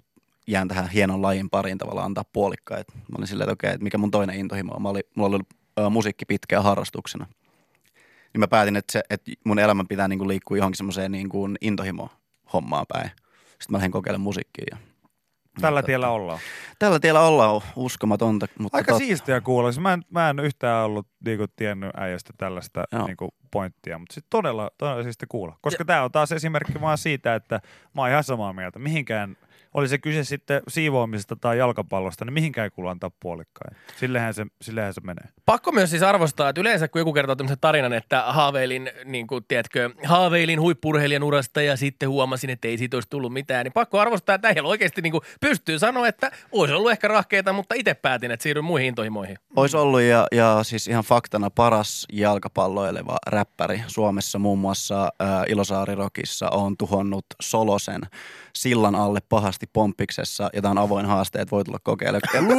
jään 0.47 0.67
tähän 0.67 0.89
hienon 0.89 1.21
lajin 1.21 1.49
pariin 1.49 1.77
tavallaan 1.77 2.05
antaa 2.05 2.25
puolikkaat. 2.33 2.87
Mä 2.95 3.15
olin 3.17 3.27
silleen, 3.27 3.45
että 3.49 3.53
okei, 3.53 3.73
että 3.73 3.83
mikä 3.83 3.97
mun 3.97 4.11
toinen 4.11 4.35
intohimo 4.35 4.73
on. 4.73 4.81
Mä 4.81 4.89
olin, 4.89 5.03
mulla 5.15 5.35
oli 5.35 5.43
ä, 5.85 5.89
musiikki 5.89 6.25
pitkään 6.25 6.63
harrastuksena 6.63 7.25
niin 8.33 8.39
mä 8.39 8.47
päätin, 8.47 8.75
että, 8.75 8.91
se, 8.91 9.01
että 9.09 9.31
mun 9.43 9.59
elämän 9.59 9.87
pitää 9.87 10.07
niin 10.07 10.19
kuin 10.19 10.27
liikkua 10.27 10.57
johonkin 10.57 10.77
semmoiseen 10.77 11.11
niin 11.11 11.29
kuin 11.29 11.57
intohimo-hommaan 11.61 12.85
päin. 12.89 13.11
Sitten 13.45 13.67
mä 13.69 13.77
lähdin 13.77 13.91
kokeilemaan 13.91 14.23
musiikkia. 14.23 14.65
Ja, 14.71 14.77
Tällä 15.61 15.79
ja, 15.79 15.83
tiellä 15.83 16.09
ollaan. 16.09 16.39
Tällä 16.79 16.99
tiellä 16.99 17.21
ollaan 17.21 17.61
uskomatonta. 17.75 18.47
Mutta 18.59 18.77
Aika 18.77 18.93
tot- 18.93 18.97
siistiä 18.97 19.41
kuulla. 19.41 19.71
Siis 19.71 19.81
Mä 19.81 19.93
en, 19.93 20.03
mä 20.09 20.29
en 20.29 20.39
yhtään 20.39 20.85
ollut 20.85 21.07
niinku, 21.25 21.45
tiennyt 21.55 21.89
äijästä 21.97 22.33
tällaista 22.37 22.83
Joo. 22.91 23.07
niinku, 23.07 23.29
pointtia, 23.51 23.99
mutta 23.99 24.13
sitten 24.13 24.29
todella, 24.29 24.69
todella 24.77 25.03
siistiä 25.03 25.27
kuulla. 25.29 25.57
Koska 25.61 25.85
tämä 25.85 26.03
on 26.03 26.11
taas 26.11 26.31
esimerkki 26.31 26.81
vaan 26.81 26.97
siitä, 26.97 27.35
että 27.35 27.59
mä 27.95 28.01
oon 28.01 28.09
ihan 28.09 28.23
samaa 28.23 28.53
mieltä. 28.53 28.79
Mihinkään, 28.79 29.37
oli 29.73 29.87
se 29.87 29.97
kyse 29.97 30.23
sitten 30.23 30.61
siivoamisesta 30.67 31.35
tai 31.35 31.57
jalkapallosta, 31.57 32.25
niin 32.25 32.33
mihinkään 32.33 32.63
ei 32.63 32.69
kuulu 32.69 32.89
antaa 32.89 33.11
puolikkain. 33.19 33.77
Sillehän 33.97 34.33
se, 34.33 34.45
sillehän 34.61 34.93
se 34.93 35.01
menee. 35.01 35.25
Pakko 35.45 35.71
myös 35.71 35.89
siis 35.89 36.03
arvostaa, 36.03 36.49
että 36.49 36.61
yleensä 36.61 36.87
kun 36.87 37.01
joku 37.01 37.13
kertoo 37.13 37.35
tämmöisen 37.35 37.57
tarinan, 37.61 37.93
että 37.93 38.21
haaveilin, 38.21 38.91
niin 39.05 39.27
kuin, 39.27 39.45
tiedätkö, 39.47 39.89
haaveilin 40.05 40.61
huippurheilijan 40.61 41.23
urasta 41.23 41.61
ja 41.61 41.77
sitten 41.77 42.09
huomasin, 42.09 42.49
että 42.49 42.67
ei 42.67 42.77
siitä 42.77 42.97
olisi 42.97 43.09
tullut 43.09 43.33
mitään, 43.33 43.63
niin 43.63 43.73
pakko 43.73 43.99
arvostaa, 43.99 44.35
että 44.35 44.47
äijällä 44.47 44.69
oikeasti 44.69 45.01
niin 45.01 45.11
kuin, 45.11 45.21
pystyy 45.41 45.79
sanoa, 45.79 46.07
että 46.07 46.31
olisi 46.51 46.73
ollut 46.73 46.91
ehkä 46.91 47.07
rahkeita, 47.07 47.53
mutta 47.53 47.75
itse 47.75 47.93
päätin, 47.93 48.31
että 48.31 48.43
siirryn 48.43 48.65
muihin 48.65 48.87
intohimoihin. 48.87 49.37
Olisi 49.55 49.77
ollut 49.77 50.01
ja, 50.01 50.27
ja 50.31 50.59
siis 50.63 50.87
ihan 50.87 51.03
faktana 51.03 51.49
paras 51.49 52.05
jalkapalloileva 52.13 53.17
räppäri 53.27 53.83
Suomessa 53.87 54.39
muun 54.39 54.59
muassa 54.59 55.03
ä, 55.03 55.09
Ilosaari 55.47 55.95
Rockissa 55.95 56.49
on 56.49 56.77
tuhonnut 56.77 57.25
Solosen 57.41 58.01
sillan 58.55 58.95
alle 58.95 59.19
pahasti 59.29 59.60
asti 59.61 59.69
Pomppiksessa 59.73 60.49
ja 60.53 60.61
tämä 60.61 60.71
on 60.71 60.77
avoin 60.77 61.05
haaste, 61.05 61.39
että 61.39 61.51
voi 61.51 61.63
tulla 61.63 61.79
kokeilemaan. 61.83 62.47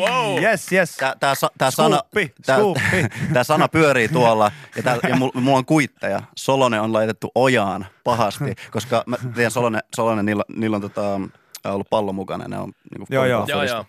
wow. 0.00 0.42
Yes, 0.42 0.72
yes. 0.72 0.96
Tää, 0.96 1.14
tää, 1.20 1.34
sa- 1.34 1.50
tää, 1.58 1.70
sana, 1.70 2.00
tää, 3.34 3.44
sana 3.44 3.68
pyörii 3.68 4.08
tuolla 4.08 4.52
ja, 4.76 4.82
tää, 4.82 4.98
ja 5.08 5.16
mulla, 5.16 5.40
mulla 5.40 5.58
on 5.58 5.64
kuitteja. 5.64 6.22
Solonen 6.36 6.80
on 6.80 6.92
laitettu 6.92 7.30
ojaan 7.34 7.86
pahasti, 8.04 8.54
koska 8.70 9.02
mä 9.06 9.16
tiedän 9.34 9.50
Solonen, 9.50 9.80
Solonen 9.96 10.26
niillä, 10.26 10.44
niillä 10.56 10.74
on 10.74 10.80
tota, 10.80 11.20
ollut 11.64 11.90
pallo 11.90 12.12
mukana 12.12 12.44
ja 12.44 12.48
ne 12.48 12.58
on 12.58 12.72
niinku 12.90 13.06
Joo, 13.10 13.24
joo. 13.24 13.44
Joo, 13.48 13.58
fudista. 13.58 13.84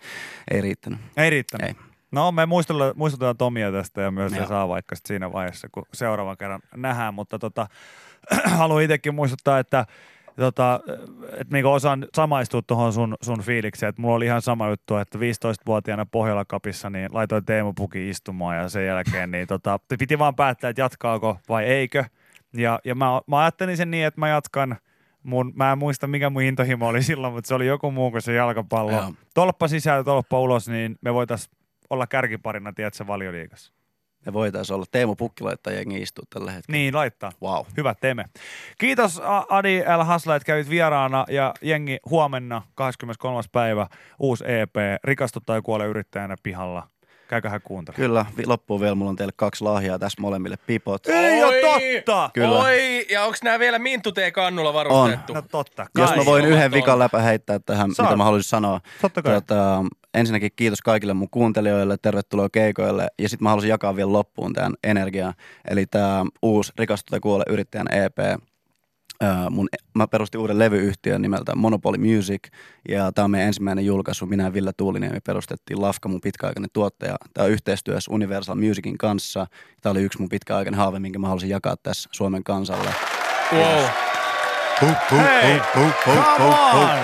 Ei 0.50 0.60
riittänyt. 0.60 1.00
Ei 1.16 1.30
riittänyt. 1.30 1.68
Ei. 1.68 1.74
No 2.12 2.32
me 2.32 2.46
muistutetaan, 2.46 2.92
muistutetaan 2.96 3.36
Tomia 3.36 3.72
tästä 3.72 4.00
ja 4.00 4.10
myös 4.10 4.32
se 4.32 4.38
Joo. 4.38 4.48
saa 4.48 4.68
vaikka 4.68 4.96
sit 4.96 5.06
siinä 5.06 5.32
vaiheessa, 5.32 5.68
kun 5.72 5.86
seuraavan 5.94 6.36
kerran 6.36 6.60
nähdään, 6.76 7.14
mutta 7.14 7.38
tota, 7.38 7.66
haluan 8.58 8.82
itsekin 8.82 9.14
muistuttaa, 9.14 9.58
että 9.58 9.86
tota, 10.36 10.80
että 11.32 11.54
niinku 11.54 11.70
osaan 11.70 12.06
samaistua 12.14 12.62
tuohon 12.62 12.92
sun, 12.92 13.16
sun 13.22 13.40
fiilikseen, 13.42 13.90
että 13.90 14.02
mulla 14.02 14.14
oli 14.14 14.24
ihan 14.24 14.42
sama 14.42 14.68
juttu, 14.68 14.96
että 14.96 15.18
15-vuotiaana 15.18 16.06
Pohjola 16.06 16.44
Kapissa 16.44 16.90
niin 16.90 17.08
laitoin 17.12 17.44
Teemu 17.44 17.72
Pukin 17.72 18.08
istumaan 18.08 18.56
ja 18.56 18.68
sen 18.68 18.86
jälkeen 18.86 19.30
niin 19.30 19.46
tota, 19.46 19.78
piti 19.98 20.18
vaan 20.18 20.36
päättää, 20.36 20.70
että 20.70 20.82
jatkaako 20.82 21.38
vai 21.48 21.64
eikö. 21.64 22.04
Ja, 22.52 22.78
ja 22.84 22.94
mä, 22.94 23.06
mä 23.26 23.38
ajattelin 23.38 23.76
sen 23.76 23.90
niin, 23.90 24.06
että 24.06 24.20
mä 24.20 24.28
jatkan 24.28 24.76
mun, 25.22 25.52
mä 25.56 25.72
en 25.72 25.78
muista 25.78 26.06
mikä 26.06 26.30
mun 26.30 26.42
intohimo 26.42 26.88
oli 26.88 27.02
silloin, 27.02 27.32
mutta 27.32 27.48
se 27.48 27.54
oli 27.54 27.66
joku 27.66 27.90
muu 27.90 28.10
kuin 28.10 28.22
se 28.22 28.34
jalkapallo. 28.34 28.92
Joo. 28.92 29.12
Tolppa 29.34 29.68
sisään, 29.68 30.04
tolppa 30.04 30.40
ulos, 30.40 30.68
niin 30.68 30.98
me 31.00 31.14
voitais 31.14 31.50
olla 31.90 32.06
kärkiparina, 32.06 32.72
tiedätkö, 32.72 33.06
valioliigassa. 33.06 33.72
Me 34.26 34.32
voitaisiin 34.32 34.74
olla. 34.74 34.86
Teemu 34.90 35.14
Pukki 35.16 35.44
laittaa 35.44 35.72
jengi 35.72 36.02
istua 36.02 36.24
tällä 36.34 36.50
hetkellä. 36.50 36.76
Niin, 36.76 36.94
laittaa. 36.94 37.32
Wow. 37.42 37.66
Hyvä, 37.76 37.94
teemme. 38.00 38.24
Kiitos 38.78 39.20
Adi 39.48 39.82
L. 39.98 40.04
Hasla, 40.04 40.36
että 40.36 40.46
kävit 40.46 40.70
vieraana 40.70 41.24
ja 41.28 41.54
jengi 41.62 41.98
huomenna 42.10 42.62
23. 42.74 43.42
päivä 43.52 43.86
uusi 44.18 44.44
EP, 44.46 44.74
Rikastu 45.04 45.40
tai 45.46 45.62
kuole 45.62 45.86
yrittäjänä 45.86 46.36
pihalla. 46.42 46.88
Käyköhän 47.28 47.60
kuuntele. 47.64 47.96
Kyllä, 47.96 48.26
loppuun 48.46 48.80
vielä 48.80 48.94
mulla 48.94 49.10
on 49.10 49.16
teille 49.16 49.32
kaksi 49.36 49.64
lahjaa 49.64 49.98
tässä 49.98 50.20
molemmille 50.20 50.56
pipot. 50.66 51.06
Ei 51.06 51.44
Oi! 51.44 51.64
oo 51.64 51.70
totta! 51.72 52.30
Kyllä. 52.34 52.58
Oi, 52.58 53.06
ja 53.10 53.24
onks 53.24 53.42
nää 53.42 53.58
vielä 53.58 53.78
Minttu 53.78 54.12
kannulla 54.34 54.74
varustettu? 54.74 55.32
No 55.34 55.42
totta 55.42 55.86
kai. 55.94 56.04
Jos 56.04 56.16
mä 56.16 56.24
voin 56.24 56.44
yhden 56.44 56.72
vikan 56.72 56.98
läpä 56.98 57.22
heittää 57.22 57.58
tähän, 57.58 57.94
Saat. 57.94 58.08
mitä 58.08 58.16
mä 58.16 58.24
haluaisin 58.24 58.48
sanoa. 58.48 58.80
Totta 59.00 59.22
kai. 59.22 59.34
Tota, 59.34 59.84
ensinnäkin 60.14 60.50
kiitos 60.56 60.82
kaikille 60.82 61.14
mun 61.14 61.30
kuuntelijoille, 61.30 61.96
tervetuloa 62.02 62.48
keikoille. 62.48 63.08
Ja 63.18 63.28
sitten 63.28 63.44
mä 63.44 63.48
haluaisin 63.48 63.70
jakaa 63.70 63.96
vielä 63.96 64.12
loppuun 64.12 64.52
tämän 64.52 64.74
energiaa. 64.84 65.34
Eli 65.68 65.86
tämä 65.86 66.24
uusi 66.42 66.72
Rikastu 66.78 67.10
tai 67.10 67.20
kuole 67.20 67.44
yrittäjän 67.48 67.86
EP. 67.92 68.18
Mun, 69.50 69.68
mä 69.94 70.06
perustin 70.06 70.40
uuden 70.40 70.58
levyyhtiön 70.58 71.22
nimeltä 71.22 71.54
Monopoly 71.54 71.98
Music, 71.98 72.48
ja 72.88 73.12
tämä 73.12 73.24
on 73.24 73.30
meidän 73.30 73.46
ensimmäinen 73.46 73.86
julkaisu. 73.86 74.26
Minä 74.26 74.44
ja 74.44 74.52
Ville 74.52 74.72
Tuuliniemi 74.76 75.18
perustettiin 75.26 75.82
Lafka, 75.82 76.08
mun 76.08 76.20
pitkäaikainen 76.20 76.70
tuottaja. 76.72 77.16
Tämä 77.34 77.44
on 77.44 77.50
yhteistyössä 77.50 78.12
Universal 78.12 78.54
Musicin 78.54 78.98
kanssa. 78.98 79.46
Tämä 79.80 79.90
oli 79.90 80.02
yksi 80.02 80.18
mun 80.18 80.28
pitkäaikainen 80.28 80.78
haave, 80.78 80.98
minkä 80.98 81.18
mä 81.18 81.28
halusin 81.28 81.50
jakaa 81.50 81.76
tässä 81.82 82.08
Suomen 82.12 82.44
kansalle. 82.44 82.90
Wow. 83.52 84.09
Hei, 84.80 85.60
come 85.72 85.92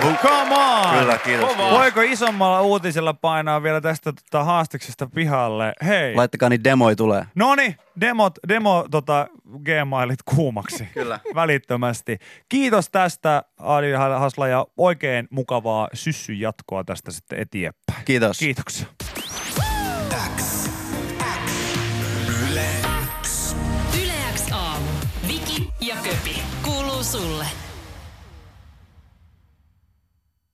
on, 0.04 0.16
come 0.22 0.54
on! 0.54 0.98
Kyllä, 0.98 1.18
kiitos. 1.18 1.48
Kiitos. 1.48 1.70
Voiko 1.70 2.00
isommalla 2.00 2.62
uutisella 2.62 3.14
painaa 3.14 3.62
vielä 3.62 3.80
tästä 3.80 4.12
tota, 4.12 4.44
haastiksesta 4.44 5.06
pihalle? 5.14 5.72
Hei. 5.86 6.14
Laittakaa 6.14 6.48
niin 6.48 6.64
demoi 6.64 6.96
tulee. 6.96 7.24
Noni, 7.34 7.76
demot, 8.00 8.38
demo 8.48 8.86
tota, 8.90 9.26
gmailit 9.64 10.18
kuumaksi. 10.24 10.88
Kyllä. 10.94 11.20
Välittömästi. 11.34 12.18
Kiitos 12.48 12.90
tästä 12.90 13.42
Adi 13.58 13.92
Hasla 13.92 14.48
ja 14.48 14.66
oikein 14.76 15.28
mukavaa 15.30 15.88
syssyn 15.92 16.40
jatkoa 16.40 16.84
tästä 16.84 17.10
sitten 17.10 17.38
eteenpäin. 17.38 18.04
Kiitos. 18.04 18.38
Kiitoksia. 18.38 18.86